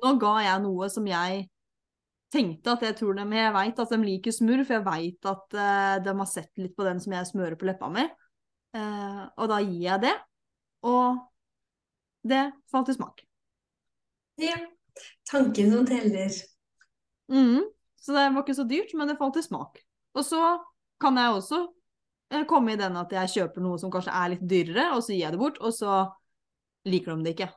Nå 0.00 0.14
ga 0.20 0.34
jeg 0.46 0.62
noe 0.64 0.88
som 0.92 1.06
jeg 1.08 1.48
tenkte 2.30 2.74
at 2.74 2.84
jeg 2.86 2.96
tror 2.98 3.16
dem 3.18 3.32
Jeg 3.34 3.54
veit 3.54 3.80
at 3.82 3.92
de 3.92 3.98
liker 4.04 4.34
smør, 4.34 4.64
for 4.64 4.76
jeg 4.78 4.86
veit 4.86 5.30
at 5.30 5.56
uh, 5.58 5.96
de 6.04 6.14
har 6.22 6.30
sett 6.30 6.62
litt 6.62 6.76
på 6.76 6.86
den 6.86 7.02
som 7.02 7.16
jeg 7.16 7.30
smører 7.32 7.58
på 7.58 7.68
leppa 7.68 7.90
mi. 7.92 8.06
Uh, 8.76 9.24
og 9.34 9.50
da 9.50 9.58
gir 9.64 9.82
jeg 9.88 10.04
det. 10.06 10.14
Og 10.86 11.18
det 12.22 12.44
falt 12.70 12.92
i 12.92 12.96
smak. 12.96 13.24
Ja. 14.40 14.56
Tanken 15.30 15.72
som 15.72 15.86
teller. 15.86 16.30
Mm, 17.30 17.64
Så 17.96 18.12
det 18.12 18.30
var 18.34 18.42
ikke 18.42 18.56
så 18.56 18.64
dyrt, 18.64 18.94
men 18.94 19.08
det 19.08 19.18
falt 19.20 19.36
i 19.36 19.42
smak. 19.44 19.78
Og 20.16 20.24
så 20.26 20.40
kan 21.00 21.16
jeg 21.20 21.36
også 21.36 21.60
eh, 22.32 22.46
komme 22.48 22.74
i 22.74 22.80
den 22.80 22.96
at 22.98 23.12
jeg 23.12 23.32
kjøper 23.34 23.64
noe 23.64 23.78
som 23.80 23.92
kanskje 23.92 24.14
er 24.16 24.32
litt 24.32 24.46
dyrere, 24.48 24.88
og 24.96 25.04
så 25.04 25.12
gir 25.12 25.22
jeg 25.26 25.34
det 25.36 25.40
bort, 25.40 25.60
og 25.60 25.74
så 25.76 26.00
liker 26.88 27.14
de 27.14 27.28
det 27.28 27.34
ikke. 27.36 27.50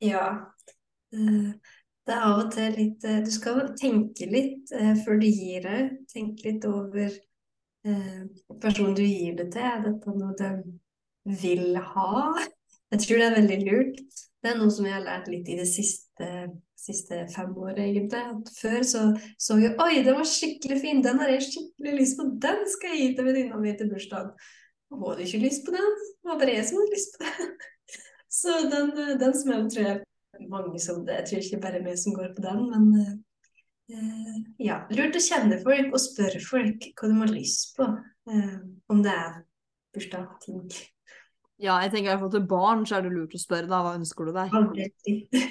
Ja. 0.00 0.24
Eh, 1.12 1.52
Det 2.10 2.16
er 2.16 2.24
av 2.26 2.40
og 2.42 2.48
til 2.50 2.72
litt 2.74 3.04
eh, 3.06 3.20
Du 3.22 3.30
skal 3.30 3.60
tenke 3.78 4.26
litt 4.26 4.72
eh, 4.74 4.96
før 5.04 5.20
du 5.20 5.28
gir 5.28 5.62
det. 5.62 5.82
Tenke 6.10 6.48
litt 6.48 6.64
over 6.66 7.06
eh, 7.06 8.24
personen 8.58 8.96
du 8.98 9.04
gir 9.04 9.36
det 9.38 9.52
til. 9.54 9.66
Er 9.68 9.84
dette 9.84 10.14
noe 10.16 10.34
de 10.40 10.48
vil 11.44 11.78
ha? 11.78 12.32
Jeg 12.90 13.04
tror 13.04 13.22
det 13.22 13.28
er 13.28 13.36
veldig 13.36 13.60
lurt. 13.62 14.02
Det 14.42 14.50
er 14.50 14.58
noe 14.58 14.74
som 14.74 14.88
jeg 14.88 14.96
har 14.96 15.06
lært 15.06 15.30
litt 15.30 15.52
i 15.52 15.60
det 15.60 15.68
siste, 15.70 16.32
siste 16.80 17.20
fem 17.30 17.54
året, 17.54 17.78
egentlig. 17.84 18.24
At 18.34 18.52
før 18.58 18.82
så 18.90 19.06
så 19.38 19.60
jeg 19.62 19.76
Oi, 19.78 20.02
den 20.02 20.18
var 20.18 20.26
skikkelig 20.26 20.80
fin! 20.82 21.06
Den 21.06 21.22
har 21.22 21.30
jeg 21.30 21.46
skikkelig 21.46 21.96
lyst 22.00 22.18
på! 22.18 22.26
Den 22.42 22.66
skal 22.74 22.96
jeg 22.96 23.04
gi 23.04 23.16
til 23.20 23.30
venninna 23.30 23.62
mi 23.62 23.76
til 23.78 23.92
bursdagen! 23.92 24.34
Hun 24.90 25.06
hadde 25.06 25.28
ikke 25.28 25.44
lyst 25.46 25.62
på 25.62 25.78
den. 25.78 25.98
Det 26.18 26.32
var 26.32 26.42
bare 26.42 26.58
jeg 26.58 26.66
som 26.66 26.82
hadde 26.82 26.96
lyst 26.98 27.14
på 27.14 27.28
den. 27.28 27.58
Så 28.40 28.60
den, 28.72 28.94
den 29.20 29.36
smellen 29.38 29.70
tror 29.70 29.86
jeg 29.92 30.00
mange 30.50 30.78
som 30.82 31.02
det. 31.06 31.20
Jeg 31.20 31.28
tror 31.28 31.44
ikke 31.44 31.62
bare 31.64 31.82
meg 31.84 31.98
som 32.00 32.14
går 32.16 32.32
på 32.36 32.44
den, 32.44 32.62
men 32.70 32.86
eh, 33.00 34.38
ja. 34.62 34.82
Lurt 34.94 35.18
å 35.18 35.24
kjenne 35.24 35.60
folk 35.62 35.92
og 35.92 36.02
spørre 36.02 36.40
folk 36.44 36.88
hva 36.94 37.10
de 37.10 37.20
har 37.20 37.34
lyst 37.34 37.76
på. 37.78 37.88
Eh, 38.30 38.56
om 38.92 39.04
det 39.04 39.14
er 39.14 39.38
bursdag, 39.94 40.26
ting. 40.44 40.64
Ja, 41.60 41.76
jeg 41.84 41.92
tenker 41.92 42.08
i 42.08 42.12
hvert 42.14 42.22
fall 42.22 42.32
til 42.32 42.46
barn 42.48 42.86
så 42.88 42.96
er 42.96 43.04
det 43.04 43.12
lurt 43.12 43.34
å 43.36 43.40
spørre 43.40 43.68
da, 43.68 43.82
hva 43.84 43.96
ønsker 43.98 44.30
du 44.30 44.32
deg? 44.32 44.54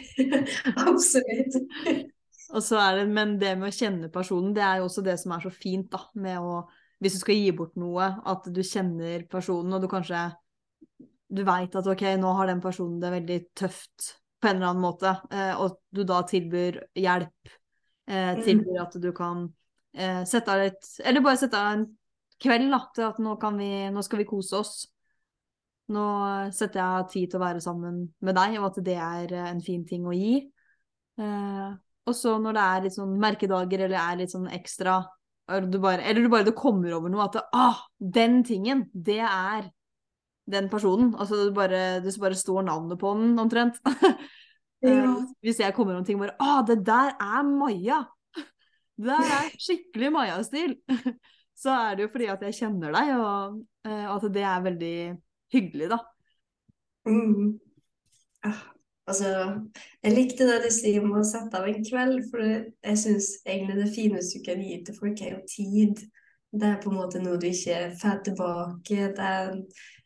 Absolutt. 0.89 1.59
Og 2.49 2.63
så 2.65 2.79
er 2.81 3.01
det, 3.01 3.09
men 3.13 3.35
det 3.37 3.51
med 3.59 3.69
å 3.69 3.75
kjenne 3.75 4.09
personen, 4.09 4.55
det 4.55 4.63
er 4.65 4.79
jo 4.79 4.87
også 4.87 5.03
det 5.05 5.19
som 5.21 5.35
er 5.35 5.43
så 5.43 5.51
fint, 5.53 5.89
da, 5.93 6.07
med 6.17 6.41
å 6.41 6.61
Hvis 6.99 7.13
du 7.15 7.19
skal 7.21 7.37
gi 7.37 7.51
bort 7.55 7.77
noe, 7.79 8.09
at 8.27 8.47
du 8.51 8.59
kjenner 8.65 9.21
personen, 9.31 9.71
og 9.71 9.83
du 9.83 9.87
kanskje 9.87 10.25
Du 11.29 11.43
veit 11.45 11.75
at 11.77 11.87
ok, 11.87 12.01
nå 12.19 12.33
har 12.39 12.49
den 12.49 12.63
personen 12.63 12.97
det 12.99 13.13
veldig 13.13 13.37
tøft 13.55 14.15
på 14.39 14.47
en 14.47 14.55
eller 14.55 14.69
annen 14.71 14.83
måte, 14.83 15.13
eh, 15.31 15.53
og 15.59 15.79
du 15.91 16.03
da 16.07 16.21
tilbyr 16.23 16.79
hjelp, 16.95 17.49
eh, 18.07 18.35
Mm. 18.35 18.43
tilbyr 18.45 18.81
at 18.81 19.01
du 19.01 19.11
kan 19.13 19.53
eh, 19.93 20.23
sette 20.23 20.47
av 20.53 20.59
litt 20.59 20.99
Eller 21.03 21.21
bare 21.21 21.37
sette 21.37 21.57
av 21.57 21.73
en 21.73 21.85
kveld, 22.39 22.69
da, 22.71 22.79
til 22.95 23.03
at 23.03 23.17
nå 23.19 23.35
kan 23.41 23.57
vi 23.57 23.89
Nå 23.91 24.03
skal 24.03 24.19
vi 24.19 24.25
kose 24.25 24.53
oss. 24.59 24.87
Nå 25.89 26.05
setter 26.53 26.79
jeg 26.79 26.85
av 27.01 27.07
tid 27.09 27.31
til 27.31 27.39
å 27.39 27.43
være 27.43 27.61
sammen 27.61 28.13
med 28.21 28.35
deg, 28.37 28.59
og 28.59 28.67
at 28.69 28.83
det 28.85 28.95
er 28.95 29.33
en 29.49 29.61
fin 29.61 29.83
ting 29.85 30.05
å 30.05 30.13
gi. 30.13 30.51
Eh, 31.17 31.71
og 32.05 32.15
så 32.15 32.37
når 32.39 32.53
det 32.53 32.61
er 32.65 32.81
litt 32.85 32.93
sånn 32.95 33.17
merkedager 33.19 33.79
eller 33.87 33.97
er 33.97 34.19
litt 34.21 34.31
sånn 34.31 34.47
ekstra, 34.53 34.99
eller 35.49 35.67
du 35.67 35.79
bare, 35.81 36.01
eller 36.05 36.21
du 36.21 36.29
bare 36.29 36.45
du 36.45 36.51
kommer 36.53 36.93
over 36.93 37.09
noe 37.09 37.25
at 37.25 37.33
det, 37.33 37.41
ah, 37.53 37.81
den 37.99 38.43
tingen, 38.43 38.85
det 38.93 39.19
er 39.25 39.71
den 40.51 40.69
personen. 40.71 41.13
Altså 41.15 41.39
du 41.45 41.53
bare, 41.55 41.99
det 42.03 42.15
bare 42.21 42.37
står 42.37 42.65
navnet 42.67 42.99
på 43.01 43.15
den 43.19 43.39
omtrent. 43.39 43.81
Eh, 44.79 44.95
Ja. 44.95 45.11
Hvis 45.43 45.57
jeg 45.59 45.73
kommer 45.75 45.97
om 45.97 46.05
ting 46.07 46.15
bare 46.21 46.37
ah, 46.39 46.61
det 46.63 46.85
der 46.87 47.09
er 47.19 47.41
Maja! 47.43 47.97
Det 48.95 49.09
der 49.09 49.33
er 49.35 49.49
skikkelig 49.59 50.11
Maja-stil! 50.15 50.77
Så 51.59 51.73
er 51.73 51.97
det 51.97 52.05
jo 52.05 52.11
fordi 52.13 52.29
at 52.31 52.43
jeg 52.47 52.55
kjenner 52.61 52.93
deg, 52.95 53.09
og 53.19 53.57
eh, 53.83 54.05
at 54.07 54.27
det 54.31 54.43
er 54.47 54.61
veldig 54.63 54.93
hyggelig, 55.51 55.89
da. 55.91 55.97
Mm. 57.09 57.57
Ah, 58.47 58.61
altså, 59.09 59.33
jeg 60.03 60.15
likte 60.15 60.47
det 60.47 60.61
du 60.63 60.69
sier 60.71 61.03
om 61.03 61.17
å 61.19 61.25
sette 61.27 61.59
av 61.59 61.67
en 61.67 61.83
kveld, 61.83 62.21
for 62.31 62.45
jeg 62.45 63.01
syns 63.03 63.33
egentlig 63.43 63.75
det 63.81 63.91
fineste 63.97 64.39
du 64.39 64.47
kan 64.47 64.63
gi 64.63 64.79
til 64.87 64.99
folk, 65.01 65.19
er 65.19 65.35
jo 65.35 65.41
tid. 65.51 66.05
Det 66.49 66.69
er 66.69 66.79
på 66.81 66.93
en 66.93 67.01
måte 67.01 67.19
noe 67.21 67.37
du 67.41 67.49
ikke 67.49 67.81
får 67.99 68.23
tilbake. 68.29 69.11
Det 69.17 69.27
er, 69.33 69.51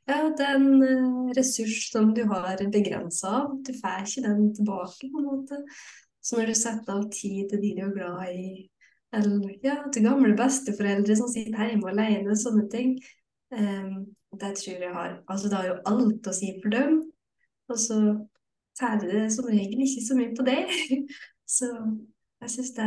ja, 0.10 0.18
det 0.38 0.46
er 0.46 0.58
en 0.58 0.84
eh, 0.84 1.34
ressurs 1.38 1.90
som 1.92 2.12
du 2.16 2.24
har 2.28 2.64
begrensa 2.74 3.32
av. 3.40 3.54
Du 3.64 3.72
får 3.78 4.08
ikke 4.08 4.26
den 4.28 4.50
tilbake, 4.58 5.10
på 5.12 5.22
en 5.22 5.30
måte. 5.30 5.62
Så 6.24 6.38
når 6.38 6.52
du 6.52 6.58
setter 6.60 6.94
av 6.98 7.10
tid 7.12 7.50
til 7.52 7.62
de 7.64 7.74
du 7.78 7.82
er 7.86 7.96
glad 7.96 8.36
i, 8.36 8.68
eller 9.14 9.56
ja, 9.64 9.78
til 9.94 10.08
gamle 10.08 10.36
besteforeldre 10.38 11.16
som 11.20 11.30
sitter 11.32 11.70
hjemme 11.70 11.92
alene, 11.92 12.36
sånne 12.40 12.66
ting, 12.72 12.96
um, 13.54 14.06
det 14.40 14.54
tror 14.58 14.86
jeg 14.88 14.94
har 14.96 15.20
Altså, 15.28 15.50
det 15.50 15.60
har 15.60 15.68
jo 15.68 15.82
alt 15.92 16.30
å 16.32 16.36
si 16.36 16.54
for 16.64 16.74
dem. 16.74 17.02
Og 17.70 17.80
så 17.80 18.00
tærer 18.80 19.06
det 19.12 19.26
som 19.36 19.48
regel 19.52 19.84
ikke 19.86 20.06
så 20.08 20.18
mye 20.18 20.34
på 20.36 20.48
det. 20.48 20.64
Så 21.54 21.68
jeg 22.42 22.50
syns 22.50 22.72
det, 22.74 22.86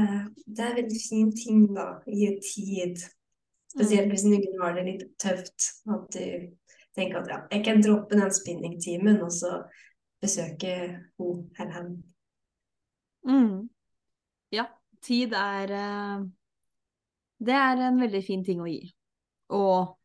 det 0.57 0.65
er 0.65 0.71
en 0.73 0.79
veldig 0.81 1.01
fin 1.01 1.29
ting, 1.37 1.61
da, 1.77 1.85
å 2.03 2.15
gi 2.19 2.31
tid. 2.43 3.05
Spesielt 3.71 4.11
hvis 4.11 4.25
noen 4.27 4.57
har 4.63 4.75
det 4.75 4.87
litt 4.89 5.05
tøft. 5.23 5.69
At 5.93 6.09
du 6.17 6.49
tenker 6.97 7.21
at 7.21 7.31
ja, 7.31 7.41
jeg 7.53 7.65
kan 7.67 7.83
droppe 7.85 8.19
den 8.19 8.33
spinningtimen 8.35 9.21
og 9.25 9.33
så 9.35 9.61
besøke 10.23 10.73
hun 11.21 11.45
eller 11.59 11.75
han. 11.77 11.91
Mm. 13.27 13.67
Ja, 14.55 14.69
tid 15.05 15.35
er 15.37 15.73
eh, 15.75 16.25
Det 17.43 17.55
er 17.59 17.83
en 17.89 18.01
veldig 18.01 18.23
fin 18.25 18.45
ting 18.47 18.63
å 18.63 18.71
gi. 18.71 18.81
Og 19.55 19.97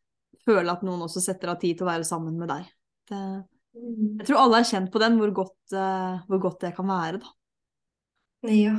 føle 0.46 0.74
at 0.74 0.84
noen 0.86 1.06
også 1.06 1.22
setter 1.24 1.54
av 1.54 1.62
tid 1.62 1.78
til 1.78 1.88
å 1.88 1.92
være 1.94 2.08
sammen 2.08 2.38
med 2.42 2.52
deg. 2.52 2.70
Det, 3.12 3.22
Mm. 3.72 4.18
Jeg 4.20 4.28
tror 4.28 4.42
alle 4.42 4.60
er 4.60 4.68
kjent 4.68 4.90
på 4.92 5.00
den, 5.00 5.14
hvor 5.20 5.32
godt, 5.36 5.60
eh, 5.72 6.24
hvor 6.28 6.42
godt 6.44 6.64
det 6.66 6.74
kan 6.76 6.90
være, 6.92 7.22
da. 7.24 7.30
Ja. 8.52 8.76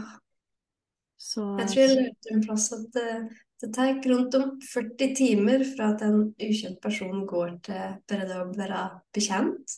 Så 1.16 1.44
Jeg 1.60 1.70
tror 1.70 1.80
jeg 1.80 1.96
lærte 1.96 2.34
en 2.34 2.42
plass 2.44 2.66
at 2.74 2.98
det, 3.62 3.70
tar 3.76 3.94
rundt 4.10 4.34
om 4.34 4.48
40 4.72 5.14
timer 5.16 5.62
fra 5.76 5.92
at 5.94 6.02
en 6.06 6.32
ukjent 6.42 6.80
person 6.82 7.24
går 7.30 7.56
til 7.64 8.22
det 8.26 8.38
å 8.38 8.48
være 8.58 8.82
bekjent. 9.14 9.76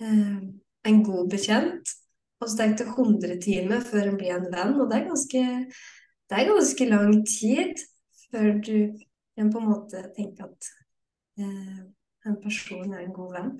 Eh, 0.00 0.38
en 0.88 1.02
god 1.06 1.30
bekjent. 1.30 1.92
Og 2.42 2.48
så 2.50 2.58
tar 2.58 2.72
det 2.74 2.88
100 2.88 3.36
timer 3.44 3.84
før 3.86 4.08
en 4.10 4.16
blir 4.18 4.34
en 4.34 4.48
venn, 4.50 4.74
og 4.82 4.88
det 4.90 4.98
er 4.98 5.08
ganske, 5.12 5.42
det 6.26 6.38
er 6.40 6.48
ganske 6.48 6.88
lang 6.90 7.12
tid 7.28 7.82
før 8.32 8.48
du 8.64 8.76
kan 9.36 9.52
på 9.52 9.60
en 9.60 9.68
måte 9.70 10.00
tenke 10.16 10.48
at 10.48 10.70
eh, 11.38 11.82
en 12.26 12.38
person 12.42 12.88
er 12.96 13.04
en 13.04 13.14
god 13.14 13.36
venn. 13.36 13.52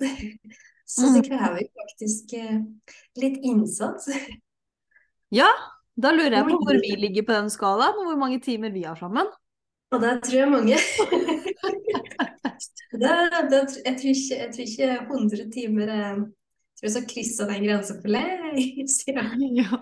Så 0.93 1.07
det 1.13 1.23
Mm. 1.23 1.29
krever 1.29 1.61
jo 1.61 1.69
faktisk 1.79 2.33
eh, 2.37 2.59
litt 3.21 3.39
innsats. 3.47 4.09
ja, 5.39 5.47
da 5.95 6.11
lurer 6.11 6.39
jeg 6.39 6.45
på 6.49 6.57
Hvor 6.63 6.79
vi 6.81 6.95
ligger 6.97 7.25
på 7.27 7.35
den 7.37 7.49
skalaen, 7.53 7.97
og 8.01 8.07
hvor 8.09 8.19
mange 8.19 8.39
timer 8.41 8.71
vi 8.73 8.83
har 8.87 8.95
sammen. 8.97 9.27
Og 9.93 10.01
det 10.01 10.13
tror 10.25 10.39
jeg 10.39 10.49
mange. 10.51 10.77
det, 13.01 13.11
det, 13.51 13.59
jeg, 13.85 13.95
tror 13.99 14.13
ikke, 14.13 14.37
jeg 14.39 14.49
tror 14.53 14.65
ikke 14.65 14.89
100 15.01 15.51
timer 15.53 15.87
er 15.93 16.07
Jeg 16.07 16.79
tror 16.79 16.87
jeg 16.87 16.93
skal 16.95 17.07
kryssa 17.13 17.47
den 17.49 17.67
grensa 17.67 17.97
for 18.01 18.09
lengst. 18.15 19.05
Ja. 19.61 19.79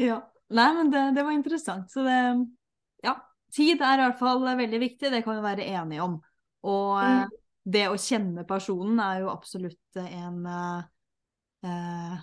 Ja. 0.00 0.20
Nei, 0.52 0.68
men 0.76 0.90
det, 0.92 1.02
det 1.16 1.24
var 1.24 1.34
interessant. 1.36 1.90
Så 1.92 2.04
det 2.06 2.18
Ja. 3.04 3.16
Tid 3.52 3.82
er 3.84 3.98
i 4.00 4.04
hvert 4.06 4.18
fall 4.20 4.40
veldig 4.56 4.78
viktig, 4.80 5.10
det 5.12 5.24
kan 5.26 5.36
vi 5.36 5.42
være 5.44 5.66
enige 5.74 6.02
om. 6.06 6.20
Og 6.64 7.02
eh, 7.02 7.24
Mm. 7.26 7.30
det 7.74 7.82
å 7.90 7.98
kjenne 8.00 8.44
personen 8.48 9.00
er 9.02 9.20
jo 9.20 9.28
absolutt 9.30 9.98
en 10.00 10.46
eh, 10.46 10.82
eh, 11.68 12.16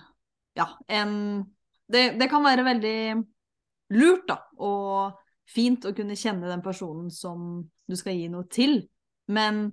Ja, 0.58 0.66
en 0.88 1.14
det, 1.92 2.04
det 2.20 2.28
kan 2.30 2.44
være 2.44 2.66
veldig 2.66 2.98
lurt, 3.96 4.26
da, 4.28 4.38
og 4.62 5.18
fint 5.50 5.86
å 5.88 5.94
kunne 5.96 6.18
kjenne 6.18 6.50
den 6.50 6.62
personen 6.62 7.10
som 7.10 7.62
du 7.90 7.96
skal 7.98 8.14
gi 8.18 8.28
noe 8.30 8.46
til, 8.50 8.84
men 9.34 9.66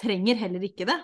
trenger 0.00 0.38
heller 0.40 0.64
ikke 0.66 0.88
det. 0.88 0.98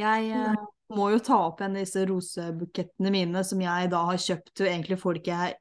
Jeg 0.00 0.30
eh, 0.32 0.60
må 0.96 1.10
jo 1.12 1.22
ta 1.24 1.40
opp 1.48 1.60
igjen 1.60 1.78
disse 1.80 2.04
rosebukettene 2.08 3.12
mine 3.12 3.42
som 3.46 3.60
jeg 3.62 3.90
da 3.92 4.04
har 4.08 4.22
kjøpt 4.22 4.54
til 4.56 4.70
egentlig 4.70 5.00
folk 5.02 5.26
jeg 5.28 5.58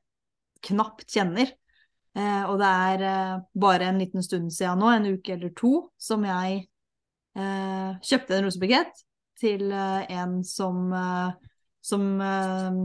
knapt 0.70 1.10
kjenner. 1.10 1.52
Eh, 2.18 2.44
og 2.46 2.58
det 2.62 2.70
er 2.70 3.06
eh, 3.10 3.36
bare 3.66 3.90
en 3.90 4.00
liten 4.02 4.26
stund 4.26 4.54
siden 4.54 4.82
nå, 4.82 4.94
en 4.94 5.10
uke 5.18 5.36
eller 5.36 5.54
to, 5.58 5.74
som 6.00 6.26
jeg 6.28 6.64
eh, 7.38 8.00
kjøpte 8.06 8.38
en 8.38 8.48
rosebukett 8.48 9.04
til 9.40 9.70
eh, 9.72 10.10
en 10.20 10.40
som, 10.48 10.88
eh, 10.96 11.49
som 11.86 12.06
eh, 12.22 12.82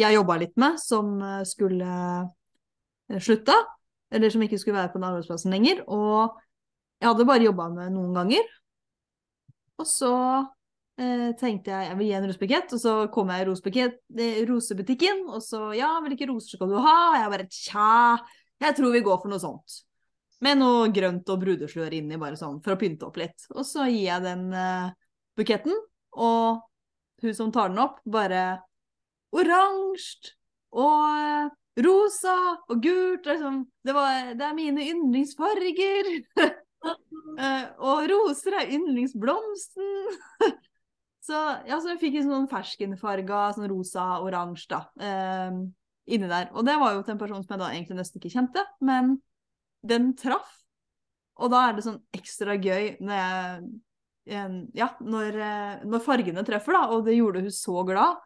jeg 0.00 0.16
jobba 0.16 0.38
litt 0.40 0.56
med, 0.60 0.80
som 0.82 1.14
eh, 1.22 1.42
skulle 1.48 1.92
eh, 3.10 3.20
slutte. 3.20 3.56
Eller 4.14 4.30
som 4.30 4.42
ikke 4.44 4.58
skulle 4.60 4.78
være 4.78 4.92
på 4.92 5.00
den 5.00 5.08
arbeidsplassen 5.08 5.54
lenger. 5.54 5.82
Og 5.90 6.34
jeg 7.00 7.10
hadde 7.10 7.26
bare 7.28 7.46
jobba 7.46 7.70
med 7.72 7.94
noen 7.94 8.14
ganger. 8.16 8.52
Og 9.82 9.88
så 9.90 10.12
eh, 11.00 11.30
tenkte 11.38 11.72
jeg 11.72 11.88
jeg 11.88 11.98
vil 11.98 12.10
gi 12.10 12.18
en 12.18 12.28
rosebukett, 12.28 12.76
og 12.76 12.82
så 12.82 12.94
kom 13.14 13.32
jeg 13.34 13.44
i 13.44 14.44
rosebutikken, 14.48 15.24
og 15.28 15.42
så 15.42 15.72
ja, 15.76 15.96
hvilke 16.04 16.28
roser 16.30 16.58
skal 16.58 16.70
du 16.70 16.78
ha? 16.78 16.98
Og 17.08 17.18
jeg 17.18 17.32
bare 17.34 17.48
tja, 17.50 17.88
jeg 18.62 18.78
tror 18.78 18.94
vi 18.94 19.02
går 19.06 19.18
for 19.22 19.32
noe 19.32 19.42
sånt. 19.42 19.80
Med 20.44 20.60
noe 20.60 20.90
grønt 20.94 21.30
og 21.32 21.40
brudeslør 21.42 21.94
inni, 21.96 22.20
bare 22.20 22.38
sånn, 22.38 22.60
for 22.62 22.74
å 22.74 22.78
pynte 22.78 23.08
opp 23.08 23.18
litt. 23.18 23.46
Og 23.54 23.66
så 23.66 23.88
gir 23.88 24.06
jeg 24.12 24.24
den 24.26 24.46
eh, 24.54 24.94
buketten, 25.38 25.74
og 26.14 26.62
hun 27.24 27.36
som 27.36 27.52
tar 27.54 27.72
den 27.72 27.82
opp, 27.82 28.00
bare 28.04 28.44
oransje 29.34 30.34
og 30.74 31.52
rosa 31.84 32.36
og 32.68 32.82
gult. 32.82 33.26
Liksom. 33.26 33.64
Det, 33.84 33.94
var, 33.96 34.34
det 34.38 34.46
er 34.46 34.58
mine 34.58 34.90
yndlingsfarger. 34.92 36.12
Eh, 37.34 37.62
og 37.80 38.04
roser 38.10 38.54
er 38.60 38.68
yndlingsblomsten. 38.76 40.18
så 41.26 41.38
ja, 41.64 41.78
så 41.80 41.94
jeg 41.94 42.00
fikk 42.02 42.18
en 42.20 42.28
sånn 42.28 42.48
ferskenfarga, 42.50 43.38
sånn 43.56 43.70
rosa-oransje, 43.72 44.68
da, 44.70 44.80
eh, 45.00 45.56
inni 46.14 46.28
der. 46.28 46.50
Og 46.52 46.68
det 46.68 46.76
var 46.78 46.92
jo 46.92 47.00
til 47.00 47.16
en 47.16 47.22
person 47.22 47.40
som 47.40 47.56
jeg 47.56 47.62
da 47.62 47.70
egentlig 47.72 47.96
nesten 47.98 48.20
ikke 48.20 48.34
kjente, 48.36 48.66
men 48.84 49.16
den 49.80 50.12
traff. 50.20 50.52
Og 51.40 51.50
da 51.56 51.64
er 51.66 51.74
det 51.74 51.86
sånn 51.88 51.98
ekstra 52.14 52.54
gøy 52.60 52.92
når 53.00 53.18
jeg 53.18 53.66
Ja, 54.24 54.88
når, 55.04 55.36
eh, 55.36 55.82
når 55.84 56.00
fargene 56.04 56.44
treffer, 56.46 56.76
da, 56.76 56.86
og 56.94 57.04
det 57.04 57.18
gjorde 57.18 57.42
hun 57.44 57.52
så 57.52 57.82
glad. 57.84 58.22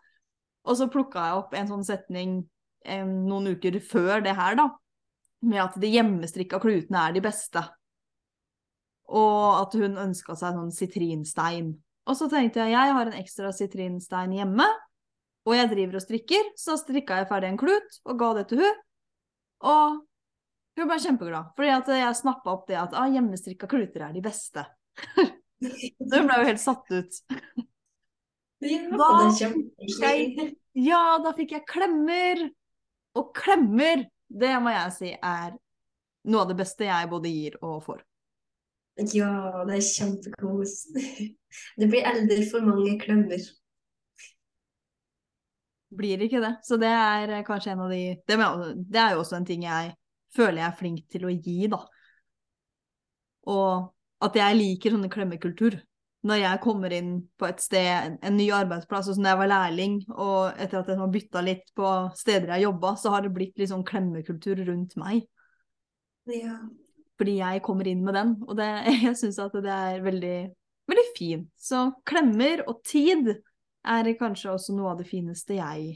Og 0.68 0.78
så 0.78 0.86
plukka 0.92 1.24
jeg 1.26 1.40
opp 1.40 1.56
en 1.56 1.70
sånn 1.72 1.86
setning 1.86 2.38
en, 2.86 3.10
noen 3.26 3.54
uker 3.56 3.78
før 3.82 4.22
det 4.24 4.36
her, 4.38 4.58
da, 4.58 4.68
med 5.48 5.62
at 5.62 5.78
de 5.80 5.90
hjemmestrikka 5.90 6.60
klutene 6.62 7.08
er 7.08 7.16
de 7.16 7.22
beste. 7.24 7.62
Og 9.08 9.62
at 9.62 9.76
hun 9.80 9.98
ønska 9.98 10.36
seg 10.36 10.58
sånn 10.58 10.74
sitrinstein. 10.74 11.72
Og 12.08 12.16
så 12.16 12.28
tenkte 12.30 12.62
jeg 12.62 12.76
jeg 12.76 12.94
har 12.96 13.08
en 13.08 13.18
ekstra 13.18 13.52
sitrinstein 13.56 14.36
hjemme, 14.36 14.66
og 15.48 15.56
jeg 15.56 15.70
driver 15.70 15.98
og 15.98 16.04
strikker, 16.04 16.52
så 16.60 16.76
strikka 16.76 17.22
jeg 17.22 17.28
ferdig 17.30 17.52
en 17.52 17.60
klut 17.60 17.98
og 18.04 18.20
ga 18.20 18.34
det 18.36 18.46
til 18.50 18.62
hun. 18.62 18.80
Og 19.68 19.98
hun 20.78 20.90
ble 20.90 20.98
kjempeglad, 21.02 21.52
fordi 21.56 21.72
at 21.74 21.88
jeg 21.96 22.18
snappa 22.20 22.52
opp 22.52 22.68
det 22.68 22.78
at 22.78 22.94
ah, 22.94 23.08
hjemmestrikka 23.10 23.70
kluter 23.70 24.04
er 24.06 24.14
de 24.14 24.22
beste. 24.24 24.64
Hun 25.62 26.28
ble 26.28 26.38
jo 26.40 26.46
helt 26.46 26.62
satt 26.62 26.92
ut. 26.94 27.20
Da 28.58 29.10
er. 29.28 30.54
Ja, 30.78 31.18
da 31.18 31.32
fikk 31.34 31.56
jeg 31.56 31.64
klemmer! 31.66 32.44
Og 33.18 33.32
klemmer, 33.34 34.04
det 34.30 34.52
må 34.62 34.70
jeg 34.70 34.92
si 34.94 35.08
er 35.16 35.56
noe 36.28 36.44
av 36.44 36.52
det 36.52 36.58
beste 36.60 36.86
jeg 36.86 37.08
både 37.10 37.32
gir 37.32 37.56
og 37.66 37.80
får. 37.82 38.04
Ja, 39.14 39.64
det 39.66 39.78
er 39.78 39.86
kjempekos. 39.86 40.76
Det 41.80 41.86
blir 41.88 42.04
aldri 42.04 42.42
for 42.50 42.62
mange 42.66 42.98
klemmer. 43.00 43.42
Blir 45.98 46.22
ikke 46.26 46.42
det. 46.44 46.50
Så 46.66 46.76
det 46.76 46.90
er 46.92 47.30
kanskje 47.46 47.72
en 47.72 47.86
av 47.86 47.94
de 47.94 48.02
Det, 48.28 48.36
det 48.36 49.00
er 49.00 49.14
jo 49.14 49.22
også 49.22 49.38
en 49.38 49.46
ting 49.48 49.64
jeg 49.64 49.94
føler 50.36 50.60
jeg 50.60 50.66
er 50.68 50.76
flink 50.76 51.06
til 51.08 51.24
å 51.24 51.32
gi, 51.32 51.70
da. 51.72 51.78
Og 53.48 53.88
at 54.24 54.36
jeg 54.38 54.58
liker 54.58 54.94
sånne 54.94 55.10
klemmekultur. 55.12 55.78
Når 56.26 56.40
jeg 56.40 56.60
kommer 56.64 56.92
inn 56.92 57.12
på 57.38 57.46
et 57.46 57.60
sted, 57.62 57.86
en, 57.86 58.16
en 58.26 58.34
ny 58.34 58.48
arbeidsplass, 58.54 59.06
og 59.06 59.16
sånn 59.16 59.28
da 59.28 59.36
jeg 59.36 59.40
var 59.44 59.50
lærling, 59.52 59.98
og 60.10 60.58
etter 60.58 60.80
at 60.80 60.90
jeg 60.90 60.98
har 60.98 61.12
bytta 61.14 61.42
litt 61.46 61.70
på 61.78 61.92
steder 62.18 62.56
jeg 62.56 62.66
jobba, 62.66 62.94
så 62.98 63.12
har 63.14 63.24
det 63.24 63.34
blitt 63.36 63.60
litt 63.60 63.70
sånn 63.70 63.86
klemmekultur 63.86 64.64
rundt 64.66 64.96
meg. 64.98 65.22
Ja. 66.28 66.58
Fordi 67.18 67.36
jeg 67.38 67.62
kommer 67.66 67.88
inn 67.90 68.02
med 68.06 68.18
den. 68.18 68.34
Og 68.46 68.58
det, 68.58 68.68
jeg 69.06 69.14
syns 69.18 69.38
at 69.42 69.54
det 69.62 69.74
er 69.74 70.02
veldig, 70.04 70.36
veldig 70.90 71.06
fint. 71.16 71.48
Så 71.58 71.88
klemmer 72.08 72.66
og 72.66 72.82
tid 72.86 73.32
er 73.88 74.12
kanskje 74.18 74.52
også 74.56 74.74
noe 74.76 74.92
av 74.92 75.00
det 75.00 75.08
fineste 75.08 75.56
jeg 75.58 75.94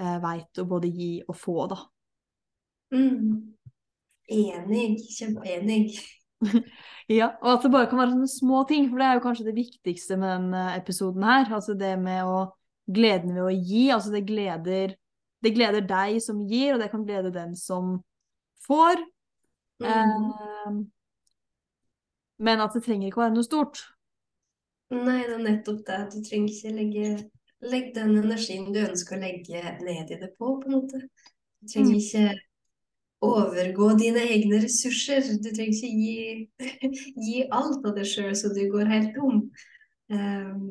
eh, 0.00 0.18
veit 0.22 0.62
å 0.62 0.66
både 0.68 0.90
gi 0.90 1.12
og 1.26 1.36
få, 1.38 1.58
da. 1.70 1.80
Mm. 2.96 3.56
Enig. 4.32 4.88
Kjempeenig. 5.12 6.00
Ja, 7.08 7.28
og 7.38 7.52
at 7.52 7.62
det 7.62 7.70
bare 7.70 7.86
kan 7.86 8.00
være 8.00 8.10
sånne 8.16 8.28
små 8.32 8.64
ting, 8.66 8.88
for 8.90 8.98
det 8.98 9.06
er 9.06 9.14
jo 9.14 9.22
kanskje 9.22 9.44
det 9.46 9.52
viktigste 9.54 10.16
med 10.18 10.32
den 10.32 10.54
eh, 10.58 10.72
episoden 10.80 11.22
her. 11.22 11.46
Altså 11.54 11.76
det 11.78 11.92
med 12.02 12.26
å 12.26 12.40
gleden 12.90 13.34
ved 13.36 13.44
å 13.44 13.52
gi. 13.54 13.84
Altså 13.94 14.10
det 14.10 14.24
gleder, 14.26 14.96
det 15.44 15.52
gleder 15.54 15.86
deg 15.86 16.18
som 16.24 16.40
gir, 16.50 16.74
og 16.74 16.82
det 16.82 16.90
kan 16.90 17.04
glede 17.06 17.30
den 17.34 17.54
som 17.58 18.00
får. 18.66 19.04
Mm. 19.78 19.86
Eh, 19.86 20.80
men 22.42 22.64
at 22.64 22.74
det 22.74 22.82
trenger 22.84 23.08
ikke 23.08 23.22
å 23.22 23.26
være 23.28 23.36
noe 23.36 23.46
stort. 23.46 23.84
Nei, 24.90 25.22
det 25.26 25.38
er 25.38 25.46
nettopp 25.46 25.80
det. 25.86 26.00
Du 26.12 26.18
trenger 26.26 26.52
ikke 26.52 26.74
legge, 26.74 27.06
legge 27.70 27.94
den 27.96 28.18
energien 28.20 28.66
du 28.74 28.82
ønsker 28.82 29.16
å 29.16 29.22
legge 29.22 29.62
ned 29.82 30.10
i 30.10 30.18
det 30.20 30.34
på, 30.36 30.56
på 30.60 30.68
en 30.68 30.76
måte. 30.80 31.06
Du 31.62 31.70
trenger 31.70 31.94
Mm. 31.94 32.02
ikke 32.02 32.26
overgå 33.24 33.92
dine 33.98 34.24
egne 34.34 34.60
ressurser. 34.64 35.24
Du 35.42 35.48
trenger 35.50 35.72
ikke 35.72 35.88
gi, 35.88 36.66
gi 37.26 37.46
alt 37.50 37.86
av 37.86 37.96
deg 37.96 38.08
sjøl 38.08 38.34
så 38.36 38.52
du 38.54 38.62
går 38.72 38.92
helt 38.92 39.16
tom. 39.16 39.46
Ehm, 40.12 40.68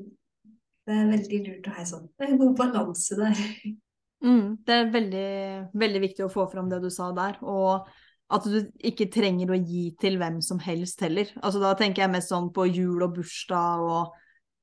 det 0.85 0.95
er 0.95 1.09
veldig 1.09 1.41
lurt 1.47 1.67
å 1.67 1.75
ha 1.75 1.83
sånn 1.89 2.05
det 2.13 2.27
er 2.27 2.31
en 2.31 2.39
god 2.39 2.57
balanse 2.59 3.17
der. 3.17 3.39
Mm, 4.25 4.57
det 4.65 4.75
er 4.75 4.91
veldig, 4.93 5.29
veldig 5.77 6.01
viktig 6.05 6.25
å 6.25 6.31
få 6.31 6.45
fram 6.51 6.69
det 6.71 6.79
du 6.83 6.91
sa 6.93 7.09
der. 7.15 7.39
Og 7.43 7.87
at 8.33 8.45
du 8.49 8.57
ikke 8.85 9.09
trenger 9.13 9.51
å 9.53 9.59
gi 9.59 9.89
til 10.01 10.17
hvem 10.21 10.39
som 10.45 10.61
helst 10.63 11.01
heller. 11.05 11.29
Altså 11.41 11.61
Da 11.61 11.75
tenker 11.77 12.05
jeg 12.05 12.13
mest 12.15 12.31
sånn 12.33 12.51
på 12.53 12.65
jul 12.71 13.03
og 13.05 13.17
bursdag 13.19 13.83
og 13.85 14.15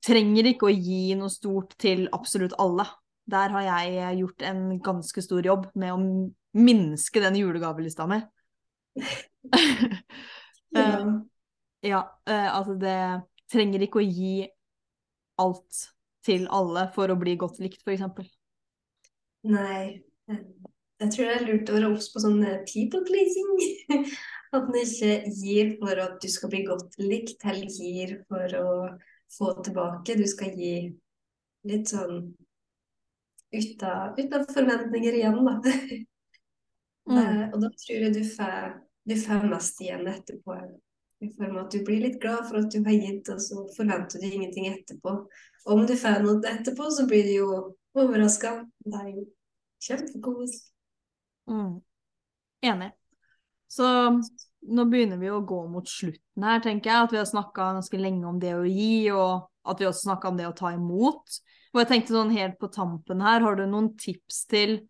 trenger 0.02 0.48
ikke 0.50 0.66
å 0.66 0.74
gi 0.74 1.14
noe 1.18 1.30
stort 1.30 1.76
til 1.82 2.08
absolutt 2.14 2.56
alle. 2.62 2.88
Der 3.30 3.52
har 3.54 3.66
jeg 3.66 4.16
gjort 4.22 4.42
en 4.48 4.62
ganske 4.82 5.22
stor 5.22 5.46
jobb 5.46 5.68
med 5.78 5.94
å 5.94 5.98
minske 6.58 7.22
den 7.22 7.38
julegavelista 7.40 8.08
mi. 8.10 8.22
Ja. 10.72 11.20
Ja, 11.84 11.98
uh, 12.30 12.48
altså 12.56 12.78
det 12.80 12.96
trenger 13.52 13.82
ikke 13.84 14.00
å 14.00 14.06
gi 14.06 14.46
alt 15.42 15.80
til 16.24 16.46
alle 16.54 16.86
for 16.94 17.12
å 17.12 17.18
bli 17.20 17.34
godt 17.36 17.58
likt, 17.60 17.82
f.eks. 17.84 18.30
Nei. 19.50 20.00
Jeg 21.02 21.10
tror 21.10 21.26
det 21.26 21.34
er 21.34 21.46
lurt 21.48 21.72
å 21.72 21.76
være 21.76 21.90
obs 21.90 22.08
på 22.14 22.22
sånn 22.22 22.38
eh, 22.46 22.60
people 22.70 23.02
pleasing. 23.08 24.06
At 24.54 24.68
en 24.68 24.78
ikke 24.78 25.16
gir 25.40 25.74
for 25.80 25.98
at 25.98 26.18
du 26.22 26.28
skal 26.30 26.50
bli 26.52 26.60
godt 26.66 26.98
likt, 27.00 27.40
heller 27.42 27.72
gir 27.72 28.18
for 28.28 28.56
å 28.58 28.72
få 29.32 29.54
tilbake. 29.64 30.16
Du 30.20 30.26
skal 30.28 30.52
gi 30.54 30.74
litt 31.68 31.88
sånn 31.88 32.18
ut 33.52 33.82
av, 33.82 34.46
forventninger 34.54 35.20
igjen, 35.20 35.44
da. 35.44 35.60
Mm. 37.02 37.16
Uh, 37.18 37.46
og 37.50 37.56
da 37.64 37.68
tror 37.82 38.04
jeg 38.04 38.12
du 38.14 38.20
får, 38.22 38.66
du 39.10 39.16
får 39.18 39.46
mest 39.50 39.80
igjen 39.82 40.04
etterpå. 40.06 40.54
I 41.26 41.30
form 41.34 41.56
av 41.56 41.64
at 41.64 41.74
du 41.74 41.80
blir 41.82 41.98
litt 42.04 42.20
glad 42.22 42.44
for 42.46 42.60
at 42.60 42.68
du 42.70 42.78
har 42.86 42.94
gitt, 42.94 43.26
og 43.26 43.40
så 43.42 43.64
forventer 43.74 44.22
du 44.22 44.28
ingenting 44.28 44.68
etterpå. 44.70 45.16
Og 45.64 45.72
om 45.74 45.82
du 45.86 45.96
får 45.98 46.22
noe 46.22 46.38
etterpå, 46.46 46.86
så 46.94 47.08
blir 47.10 47.26
du 47.26 47.32
jo 47.34 47.48
overraska. 47.98 48.52
Det 48.86 49.00
er 49.00 49.10
jo 49.16 49.24
kjempekos. 49.82 50.56
Mm. 51.50 51.80
Enig. 52.70 52.90
Så 53.70 53.86
nå 54.62 54.84
begynner 54.90 55.18
vi 55.18 55.30
å 55.32 55.42
gå 55.46 55.62
mot 55.70 55.88
slutten 55.88 56.46
her, 56.46 56.62
tenker 56.62 56.90
jeg. 56.90 57.06
At 57.06 57.14
vi 57.14 57.20
har 57.20 57.28
snakka 57.28 57.72
ganske 57.78 57.98
lenge 57.98 58.28
om 58.30 58.38
det 58.42 58.54
å 58.58 58.66
gi, 58.66 59.10
og 59.14 59.48
at 59.66 59.82
vi 59.82 59.88
også 59.88 60.08
snakka 60.08 60.30
om 60.30 60.38
det 60.38 60.48
å 60.50 60.56
ta 60.58 60.74
imot. 60.74 61.42
Og 61.72 61.80
jeg 61.80 61.88
tenkte 61.88 62.14
sånn 62.14 62.34
helt 62.36 62.58
på 62.60 62.68
tampen 62.72 63.24
her, 63.24 63.40
har 63.44 63.56
du 63.56 63.64
noen 63.66 63.94
tips 64.00 64.44
til 64.50 64.80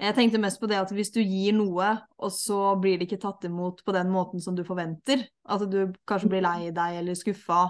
jeg 0.00 0.16
tenkte 0.16 0.40
mest 0.40 0.56
på 0.62 0.68
det 0.70 0.78
at 0.80 0.92
hvis 0.96 1.12
du 1.12 1.18
gir 1.20 1.52
noe, 1.52 1.90
og 2.16 2.30
så 2.32 2.72
blir 2.80 2.96
det 2.96 3.04
ikke 3.04 3.20
tatt 3.20 3.44
imot 3.44 3.82
på 3.84 3.92
den 3.92 4.08
måten 4.08 4.40
som 4.40 4.56
du 4.56 4.62
forventer, 4.64 5.26
at 5.44 5.64
du 5.68 5.92
kanskje 6.08 6.30
blir 6.32 6.44
lei 6.46 6.70
deg 6.72 7.00
eller 7.02 7.18
skuffa 7.18 7.66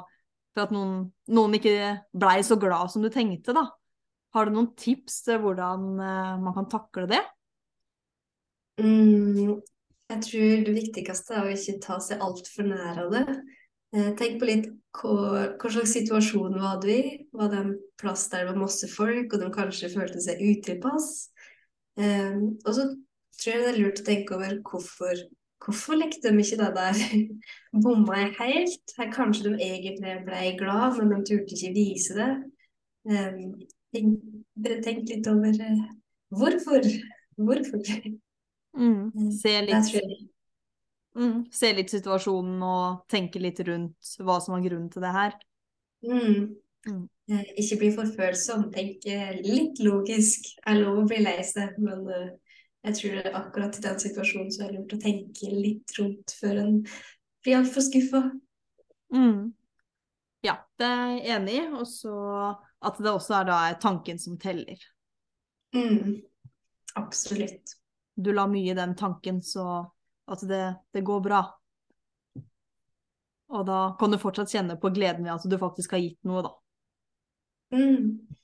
for 0.55 0.63
at 0.63 0.75
noen, 0.75 1.09
noen 1.31 1.57
ikke 1.59 1.75
blei 2.15 2.39
så 2.47 2.59
glad 2.61 2.93
som 2.93 3.03
du 3.03 3.11
tenkte, 3.11 3.55
da. 3.57 3.67
Har 4.35 4.47
du 4.47 4.55
noen 4.55 4.71
tips 4.79 5.25
til 5.27 5.41
hvordan 5.43 5.89
uh, 5.99 6.39
man 6.43 6.55
kan 6.55 6.71
takle 6.71 7.09
det? 7.11 7.21
Mm, 8.79 9.59
jeg 10.11 10.23
tror 10.27 10.63
det 10.69 10.77
viktigste 10.77 11.35
er 11.35 11.49
å 11.49 11.55
ikke 11.55 11.81
ta 11.83 11.99
seg 12.03 12.23
altfor 12.23 12.71
nær 12.71 13.03
av 13.07 13.11
det. 13.17 13.25
Eh, 13.91 14.13
tenk 14.19 14.39
på 14.39 14.47
litt 14.47 14.69
hva, 14.95 15.57
hva, 15.59 15.71
slags 15.71 15.95
situasjon 15.97 16.59
var 16.63 16.79
du 16.83 16.91
i. 16.93 17.03
Var 17.35 17.51
det 17.51 17.61
en 17.65 17.75
plass 18.01 18.29
der 18.31 18.45
det 18.45 18.53
var 18.53 18.63
masse 18.63 18.89
folk, 18.91 19.33
og 19.35 19.43
de 19.43 19.51
kanskje 19.55 19.93
følte 19.95 20.23
seg 20.23 20.43
utilpass? 20.43 21.11
Um, 21.99 22.57
og 22.65 22.73
så 22.77 22.87
tror 23.41 23.53
jeg 23.53 23.63
det 23.65 23.71
er 23.73 23.81
lurt 23.81 24.03
å 24.03 24.07
tenke 24.07 24.37
over 24.37 24.59
hvorfor 24.65 25.27
Hvorfor 25.61 25.99
lekte 25.99 26.31
de 26.33 26.41
ikke 26.41 26.57
det 26.57 26.69
der? 26.73 27.01
Bomma 27.85 28.15
jeg 28.17 28.31
helt? 28.39 28.93
Her 28.97 29.11
kanskje 29.13 29.51
de 29.51 29.59
egentlig 29.61 30.15
ble 30.25 30.55
glad, 30.57 30.97
men 30.97 31.11
de 31.13 31.19
turte 31.29 31.53
ikke 31.53 31.75
vise 31.75 32.17
det. 32.17 32.31
Um, 33.05 33.59
tenk, 33.93 34.23
tenk, 34.87 35.03
litt 35.11 35.29
over 35.29 35.53
uh, 35.61 35.83
hvorfor. 36.33 36.89
Hvorfor? 37.41 37.81
Mm. 38.77 39.31
Se, 39.33 39.53
litt, 39.65 39.93
mm. 41.19 41.47
se 41.55 41.73
litt 41.77 41.93
situasjonen 41.93 42.63
og 42.67 43.05
tenke 43.11 43.43
litt 43.43 43.61
rundt 43.67 44.13
hva 44.21 44.41
som 44.43 44.57
var 44.57 44.67
grunnen 44.67 44.91
til 44.93 45.05
det 45.05 45.15
her. 45.15 45.39
Mm. 46.07 46.51
Mm. 46.89 47.03
Uh, 47.31 47.49
ikke 47.61 47.81
bli 47.83 47.91
for 47.95 48.13
følsom. 48.17 48.69
Tenk 48.75 49.07
litt 49.45 49.83
logisk. 49.85 50.53
Er 50.67 50.81
lov 50.81 51.03
å 51.03 51.09
bli 51.11 51.21
lei 51.23 51.39
seg, 51.47 51.77
men 51.83 52.07
uh, 52.09 52.57
jeg 52.89 52.97
tror 52.97 53.33
akkurat 53.43 53.77
i 53.77 53.85
den 53.85 53.99
situasjonen 54.01 54.53
så 54.55 54.65
er 54.65 54.73
det 54.73 54.79
lurt 54.81 54.97
å 54.97 55.03
tenke 55.03 55.51
litt 55.53 55.99
rundt 55.99 56.37
før 56.41 56.63
en 56.63 56.77
blir 57.45 57.59
altfor 57.59 57.85
skuffa. 57.85 58.23
Mm. 59.13 59.51
Ja, 60.47 60.57
det 60.81 60.89
er 60.89 61.11
jeg 61.13 61.37
enig 61.37 61.59
i. 61.59 61.67
Og 61.77 61.87
så 61.89 62.17
at 62.81 63.01
det 63.03 63.13
også 63.13 63.41
er 63.43 63.49
da 63.51 63.61
tanken 63.81 64.21
som 64.21 64.39
teller. 64.41 64.81
Mm. 65.77 66.21
Absolutt. 66.99 67.77
Du 68.17 68.33
la 68.33 68.47
mye 68.51 68.73
i 68.73 68.77
den 68.77 68.97
tanken, 68.97 69.43
så 69.45 69.85
at 70.31 70.45
det, 70.47 70.65
det, 70.95 71.03
går 71.07 71.23
bra. 71.25 71.41
Og 73.51 73.67
da 73.67 73.81
kan 73.99 74.13
du 74.13 74.19
fortsatt 74.23 74.53
kjenne 74.53 74.79
på 74.81 74.93
gleden 74.95 75.27
ved 75.27 75.35
at 75.35 75.47
du 75.51 75.57
faktisk 75.59 75.97
har 75.97 76.03
gitt 76.05 76.21
noe, 76.29 76.45
da. 76.47 76.53
Mm. 77.75 78.37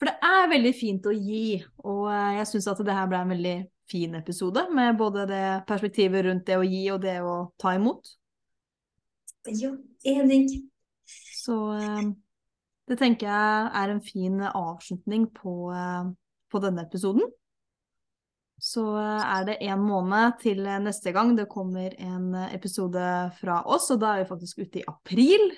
For 0.00 0.08
det 0.10 0.14
er 0.26 0.50
veldig 0.50 0.74
fint 0.76 1.06
å 1.08 1.12
gi, 1.14 1.60
og 1.84 2.08
jeg 2.10 2.48
syns 2.50 2.68
at 2.72 2.82
det 2.84 2.96
her 2.96 3.08
ble 3.08 3.20
en 3.24 3.32
veldig 3.34 3.56
fin 3.90 4.16
episode, 4.18 4.64
med 4.74 4.96
både 4.98 5.26
det 5.28 5.46
perspektivet 5.68 6.24
rundt 6.26 6.46
det 6.48 6.58
å 6.58 6.66
gi 6.66 6.84
og 6.94 7.02
det 7.04 7.18
å 7.24 7.36
ta 7.60 7.74
imot. 7.76 8.08
Ja, 9.52 9.74
enig. 10.08 10.48
Så 11.36 11.56
eh, 11.76 12.04
det 12.88 12.96
tenker 13.00 13.28
jeg 13.28 13.72
er 13.80 13.92
en 13.92 14.04
fin 14.04 14.40
avslutning 14.48 15.28
på, 15.36 15.54
eh, 15.76 16.12
på 16.48 16.62
denne 16.64 16.86
episoden. 16.88 17.28
Så 18.64 18.86
eh, 18.96 19.26
er 19.36 19.44
det 19.50 19.58
en 19.68 19.84
måned 19.84 20.40
til 20.40 20.64
neste 20.84 21.12
gang 21.12 21.34
det 21.36 21.50
kommer 21.52 21.94
en 22.00 22.32
episode 22.48 23.04
fra 23.40 23.60
oss, 23.68 23.90
og 23.92 24.00
da 24.02 24.14
er 24.14 24.24
vi 24.24 24.32
faktisk 24.32 24.64
ute 24.64 24.80
i 24.80 24.88
april. 24.88 25.52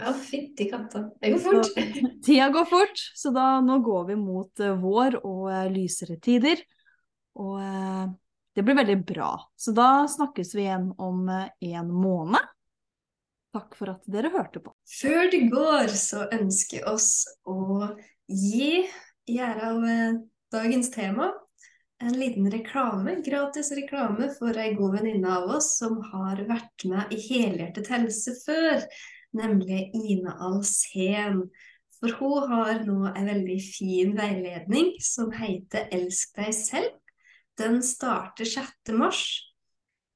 Ja, 0.00 0.10
fytti 0.16 0.66
katta. 0.72 1.04
Det 1.20 1.34
går 1.36 1.42
fort. 1.44 1.68
Så, 1.70 2.08
tida 2.26 2.48
går 2.54 2.64
fort, 2.66 3.04
så 3.14 3.30
da, 3.34 3.48
nå 3.62 3.78
går 3.84 4.08
vi 4.10 4.16
mot 4.18 4.64
vår 4.80 5.20
og 5.22 5.52
lysere 5.74 6.18
tider. 6.22 6.64
Og 7.38 7.60
eh, 7.62 8.06
det 8.54 8.62
blir 8.62 8.78
veldig 8.78 8.98
bra. 9.06 9.30
Så 9.56 9.74
da 9.74 10.06
snakkes 10.10 10.54
vi 10.54 10.66
igjen 10.66 10.90
om 10.98 11.28
eh, 11.28 11.48
en 11.74 11.90
måned. 11.90 12.52
Takk 13.54 13.74
for 13.78 13.92
at 13.94 14.06
dere 14.10 14.32
hørte 14.34 14.62
på. 14.62 14.74
Før 15.00 15.30
det 15.30 15.44
går, 15.52 15.90
så 15.94 16.26
ønsker 16.34 16.86
oss 16.90 17.26
å 17.46 17.92
gi 18.26 18.84
ære 19.30 19.70
av 19.70 19.88
eh, 19.90 20.20
dagens 20.54 20.90
tema 20.94 21.30
en 22.02 22.16
liten 22.18 22.50
reklame, 22.50 23.16
gratis 23.24 23.70
reklame 23.76 24.28
for 24.38 24.56
ei 24.58 24.74
god 24.74 24.96
venninne 24.98 25.30
av 25.38 25.50
oss 25.56 25.74
som 25.78 26.00
har 26.10 26.42
vært 26.48 26.86
med 26.90 27.12
i 27.14 27.20
Helhjertet 27.22 27.90
helse 27.92 28.34
før, 28.42 28.82
nemlig 29.36 29.88
Ina 29.94 30.36
Alsen. 30.48 31.46
For 32.00 32.12
hun 32.18 32.50
har 32.50 32.82
nå 32.84 32.98
en 33.14 33.30
veldig 33.30 33.58
fin 33.64 34.12
veiledning 34.18 34.94
som 35.00 35.32
heter 35.32 35.88
Elsk 35.94 36.34
deg 36.36 36.52
selv. 36.58 36.94
Den 37.58 37.80
starter 37.86 38.48
6. 38.48 38.94
mars. 38.98 39.24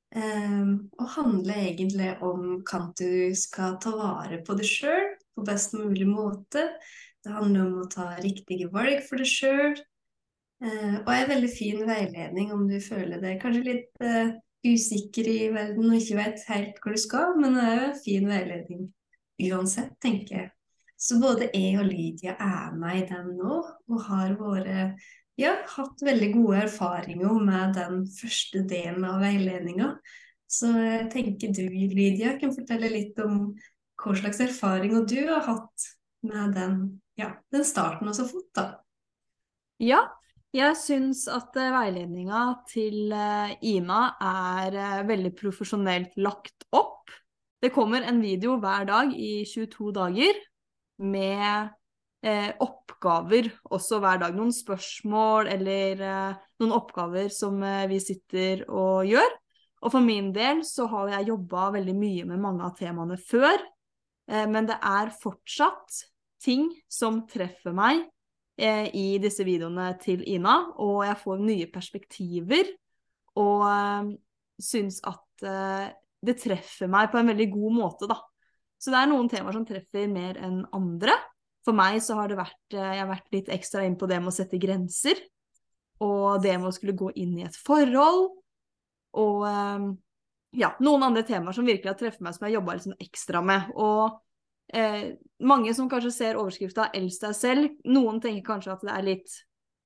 Um, 0.08 0.88
og 0.96 1.10
handler 1.18 1.58
egentlig 1.68 2.14
om 2.24 2.62
hvordan 2.64 2.92
du 2.96 3.36
skal 3.36 3.76
ta 3.82 3.92
vare 3.92 4.38
på 4.40 4.54
deg 4.56 4.64
sjøl 4.64 5.10
på 5.36 5.44
best 5.44 5.76
mulig 5.76 6.06
måte. 6.08 6.64
Det 7.24 7.34
handler 7.34 7.66
om 7.66 7.82
å 7.82 7.90
ta 7.92 8.14
riktige 8.22 8.70
valg 8.72 9.04
for 9.04 9.20
deg 9.20 9.28
sjøl. 9.28 9.76
Uh, 10.58 10.98
og 11.04 11.10
en 11.14 11.28
veldig 11.30 11.48
fin 11.54 11.82
veiledning 11.86 12.52
om 12.54 12.64
du 12.66 12.80
føler 12.82 13.20
deg 13.22 13.38
kanskje 13.42 13.62
litt 13.66 14.00
uh, 14.02 14.32
usikker 14.66 15.28
i 15.30 15.40
verden 15.54 15.86
og 15.86 15.98
ikke 16.00 16.18
vet 16.18 16.46
helt 16.48 16.80
hvor 16.82 16.96
du 16.96 17.00
skal, 17.00 17.36
men 17.38 17.54
det 17.54 17.64
er 17.64 17.76
jo 17.76 17.84
en 17.88 18.00
fin 18.02 18.30
veiledning 18.32 18.86
uansett, 19.48 19.94
tenker 20.02 20.34
jeg. 20.34 20.48
Så 20.98 21.20
både 21.22 21.46
jeg 21.54 21.78
og 21.78 21.86
Lydia 21.86 22.34
er 22.42 22.74
med 22.74 23.04
i 23.04 23.06
den 23.06 23.36
nå, 23.38 23.60
og 23.62 24.00
har 24.08 24.34
våre 24.40 24.88
ja, 25.38 25.52
hatt 25.76 26.02
veldig 26.02 26.32
gode 26.34 26.64
erfaringer 26.64 27.36
med 27.46 27.76
den 27.78 28.00
første 28.10 28.64
delen 28.66 29.06
av 29.06 29.22
veiledninga. 29.22 29.92
Så 30.50 30.72
jeg 30.74 31.06
tenker 31.12 31.54
du, 31.54 31.62
Lydia, 31.70 32.34
kan 32.40 32.54
fortelle 32.56 32.90
litt 32.90 33.18
om 33.22 33.52
hva 33.98 34.16
slags 34.18 34.42
erfaringer 34.42 35.06
du 35.06 35.20
har 35.28 35.46
hatt 35.46 35.88
med 36.26 36.56
den, 36.58 36.78
ja, 37.20 37.36
den 37.54 37.66
starten 37.66 38.10
og 38.10 38.18
så 38.18 38.26
fort, 38.26 38.50
da. 38.58 38.66
Ja, 39.78 40.02
jeg 40.56 40.76
syns 40.80 41.26
at 41.32 41.56
uh, 41.58 41.70
veiledninga 41.74 42.42
til 42.70 43.12
uh, 43.12 43.52
Ina 43.64 44.02
er 44.24 44.78
uh, 44.78 45.08
veldig 45.08 45.34
profesjonelt 45.37 46.16
lagt 46.20 46.68
opp. 46.72 47.11
Det 47.58 47.72
kommer 47.74 48.06
en 48.06 48.20
video 48.22 48.57
hver 48.62 48.86
dag 48.88 49.11
i 49.12 49.42
22 49.49 49.90
dager 49.96 50.38
med 50.99 51.74
eh, 52.24 52.51
oppgaver 52.62 53.51
også 53.70 54.01
hver 54.03 54.20
dag. 54.22 54.36
Noen 54.36 54.55
spørsmål 54.55 55.51
eller 55.55 56.03
eh, 56.05 56.36
noen 56.62 56.74
oppgaver 56.76 57.30
som 57.34 57.61
eh, 57.62 57.86
vi 57.90 58.01
sitter 58.03 58.64
og 58.68 59.09
gjør. 59.09 59.36
Og 59.82 59.94
for 59.94 60.03
min 60.03 60.32
del 60.34 60.64
så 60.66 60.88
har 60.90 61.12
jeg 61.14 61.30
jobba 61.30 61.68
veldig 61.76 61.94
mye 61.99 62.28
med 62.30 62.42
mange 62.42 62.66
av 62.66 62.74
temaene 62.78 63.18
før, 63.18 63.59
eh, 64.30 64.46
men 64.51 64.66
det 64.70 64.78
er 64.82 65.14
fortsatt 65.22 66.03
ting 66.42 66.68
som 66.90 67.24
treffer 67.30 67.74
meg 67.74 68.07
eh, 68.59 68.88
i 68.92 69.06
disse 69.22 69.46
videoene 69.46 69.92
til 70.02 70.24
Ina, 70.28 70.59
og 70.82 71.04
jeg 71.06 71.20
får 71.22 71.44
nye 71.44 71.68
perspektiver 71.72 72.74
og 73.38 73.64
eh, 73.70 74.14
syns 74.59 74.98
at 75.06 75.24
det 75.38 76.34
treffer 76.42 76.90
meg 76.90 77.12
på 77.12 77.20
en 77.20 77.30
veldig 77.30 77.46
god 77.52 77.74
måte, 77.76 78.09
da. 78.11 78.18
Så 78.78 78.92
det 78.94 79.00
er 79.00 79.11
noen 79.11 79.28
temaer 79.30 79.56
som 79.56 79.66
treffer 79.66 80.06
mer 80.11 80.38
enn 80.42 80.62
andre. 80.74 81.14
For 81.66 81.76
meg 81.76 81.98
så 82.02 82.16
har 82.20 82.30
det 82.30 82.38
vært 82.38 82.76
eh, 82.76 82.92
Jeg 82.94 83.02
har 83.02 83.11
vært 83.11 83.34
litt 83.34 83.50
ekstra 83.52 83.84
inn 83.86 83.98
på 83.98 84.09
det 84.11 84.20
med 84.22 84.32
å 84.32 84.36
sette 84.36 84.61
grenser. 84.62 85.18
Og 86.04 86.38
det 86.42 86.54
med 86.56 86.70
å 86.70 86.74
skulle 86.74 86.96
gå 86.98 87.11
inn 87.18 87.34
i 87.40 87.46
et 87.48 87.59
forhold. 87.59 88.38
Og 89.18 89.42
eh, 89.50 89.88
ja, 90.62 90.72
noen 90.84 91.09
andre 91.11 91.26
temaer 91.26 91.56
som 91.56 91.66
virkelig 91.66 91.92
har 91.92 91.98
treffet 91.98 92.22
meg, 92.24 92.36
som 92.36 92.46
jeg 92.46 92.54
har 92.54 92.61
jobba 92.61 92.78
liksom 92.78 92.96
ekstra 93.02 93.42
med. 93.44 93.72
Og 93.74 94.18
eh, 94.74 95.14
mange 95.40 95.74
som 95.74 95.88
kanskje 95.90 96.12
ser 96.14 96.38
overskrifta 96.40 96.90
'Elsk 96.92 97.26
deg 97.26 97.36
selv'. 97.36 97.68
Noen 97.84 98.20
tenker 98.20 98.46
kanskje 98.46 98.72
at 98.74 98.86
det 98.86 98.94
er 98.94 99.06
litt 99.06 99.34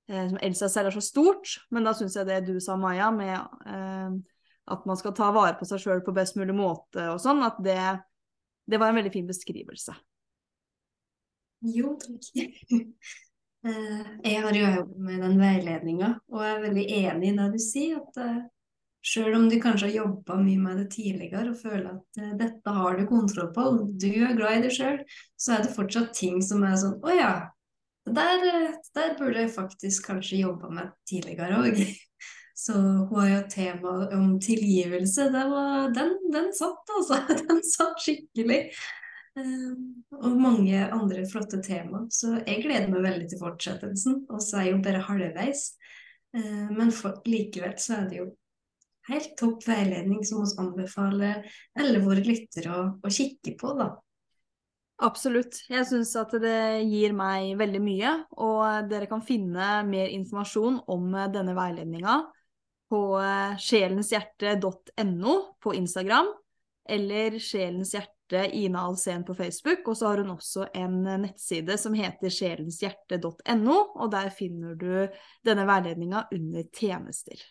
eh, 0.08 0.28
som 0.28 0.38
Elsk 0.42 0.66
deg 0.66 0.70
selv 0.74 0.90
er 0.90 0.96
så 0.96 1.04
stort, 1.04 1.56
men 1.70 1.84
da 1.86 1.94
syns 1.96 2.16
jeg 2.16 2.28
det 2.28 2.40
du 2.46 2.58
sa, 2.60 2.76
Maja, 2.76 3.10
med 3.14 3.36
eh, 3.66 4.14
at 4.72 4.86
man 4.86 4.96
skal 4.96 5.14
ta 5.14 5.32
vare 5.34 5.58
på 5.58 5.66
seg 5.68 5.82
sjøl 5.82 6.04
på 6.06 6.14
best 6.14 6.38
mulig 6.38 6.54
måte 6.54 7.08
og 7.10 7.20
sånn, 7.22 7.42
at 7.42 7.58
det, 7.64 7.80
det 8.70 8.78
var 8.78 8.92
en 8.92 9.00
veldig 9.00 9.12
fin 9.14 9.28
beskrivelse. 9.28 9.96
Jo, 11.72 11.96
takk. 12.02 12.32
Eh, 13.62 14.06
jeg 14.26 14.40
har 14.42 14.56
jo 14.58 14.62
jobbet 14.74 15.02
med 15.06 15.20
den 15.22 15.36
veiledninga, 15.38 16.06
og 16.34 16.40
jeg 16.42 16.50
er 16.50 16.62
veldig 16.64 16.86
enig 16.96 17.28
i 17.28 17.34
det 17.36 17.44
du 17.52 17.58
sier. 17.62 18.00
At 18.00 18.16
selv 19.06 19.36
om 19.38 19.48
du 19.50 19.56
kanskje 19.62 19.88
har 19.88 19.96
jobba 20.02 20.36
mye 20.38 20.60
med 20.62 20.78
det 20.82 20.90
tidligere 20.94 21.50
og 21.50 21.58
føler 21.58 21.88
at 21.90 22.20
uh, 22.22 22.34
dette 22.38 22.76
har 22.76 22.98
du 22.98 23.06
kontroll 23.10 23.50
på, 23.54 23.64
og 23.72 23.96
du 23.98 24.12
er 24.12 24.36
glad 24.38 24.60
i 24.60 24.62
det 24.66 24.76
sjøl, 24.76 25.02
så 25.36 25.56
er 25.56 25.66
det 25.66 25.74
fortsatt 25.74 26.14
ting 26.16 26.38
som 26.44 26.62
er 26.66 26.78
sånn 26.78 27.00
Å 27.02 27.16
ja, 27.16 27.32
der, 28.06 28.46
der 28.94 29.18
burde 29.18 29.44
jeg 29.44 29.54
faktisk 29.54 30.08
kanskje 30.10 30.42
jobba 30.42 30.70
med 30.72 30.96
tidligere 31.08 31.60
òg. 31.62 31.82
Så 32.62 32.76
hun 32.78 33.16
har 33.16 33.28
jo 33.28 33.38
tema 33.50 33.92
om 34.14 34.34
tilgivelse. 34.40 35.24
Var, 35.32 35.88
den, 35.96 36.12
den 36.30 36.52
satt, 36.54 36.90
altså. 36.94 37.16
Den 37.48 37.62
satt 37.66 38.02
skikkelig. 38.04 38.58
Eh, 39.40 39.70
og 40.20 40.36
mange 40.38 40.84
andre 40.84 41.24
flotte 41.30 41.62
tema. 41.64 42.04
Så 42.12 42.36
jeg 42.44 42.60
gleder 42.62 42.92
meg 42.92 43.06
veldig 43.06 43.30
til 43.32 43.40
fortsettelsen. 43.40 44.20
Og 44.30 44.44
så 44.44 44.60
er 44.60 44.68
jeg 44.68 44.76
jo 44.76 44.84
bare 44.84 45.02
halvveis. 45.08 45.64
Eh, 46.36 46.68
men 46.70 46.92
for, 46.94 47.18
likevel 47.26 47.74
så 47.82 48.02
er 48.02 48.06
det 48.10 48.20
jo 48.20 48.28
helt 49.08 49.34
topp 49.38 49.66
veiledning 49.66 50.22
som 50.26 50.44
vi 50.44 50.54
anbefaler 50.62 51.42
alle 51.78 52.02
våre 52.04 52.24
lyttere 52.26 52.72
å, 52.76 52.82
å 53.02 53.12
kikke 53.12 53.56
på, 53.60 53.74
da. 53.78 53.92
Absolutt. 55.02 55.64
Jeg 55.66 55.88
syns 55.88 56.12
at 56.20 56.34
det 56.42 56.84
gir 56.86 57.14
meg 57.16 57.56
veldig 57.58 57.80
mye. 57.82 58.12
Og 58.38 58.86
dere 58.90 59.08
kan 59.10 59.24
finne 59.26 59.80
mer 59.88 60.12
informasjon 60.14 60.78
om 60.94 61.08
denne 61.34 61.56
veiledninga 61.58 62.20
på 62.92 63.02
sjelenshjerte.no 63.64 65.34
på 65.64 65.74
Instagram 65.74 66.28
eller 66.88 67.38
Sjelens 67.38 67.94
hjerte 67.94 68.44
Ina 68.56 68.86
Alsen 68.88 69.24
på 69.24 69.34
Facebook, 69.36 69.86
og 69.88 69.96
så 69.96 70.10
har 70.10 70.22
hun 70.22 70.32
også 70.34 70.66
en 70.74 71.02
nettside 71.24 71.76
som 71.80 71.94
heter 71.96 72.32
sjelenshjerte.no, 72.32 73.76
og 73.96 74.12
der 74.12 74.30
finner 74.34 74.78
du 74.78 74.92
denne 75.46 75.66
veiledninga 75.68 76.26
under 76.32 76.68
tjenester. 76.72 77.42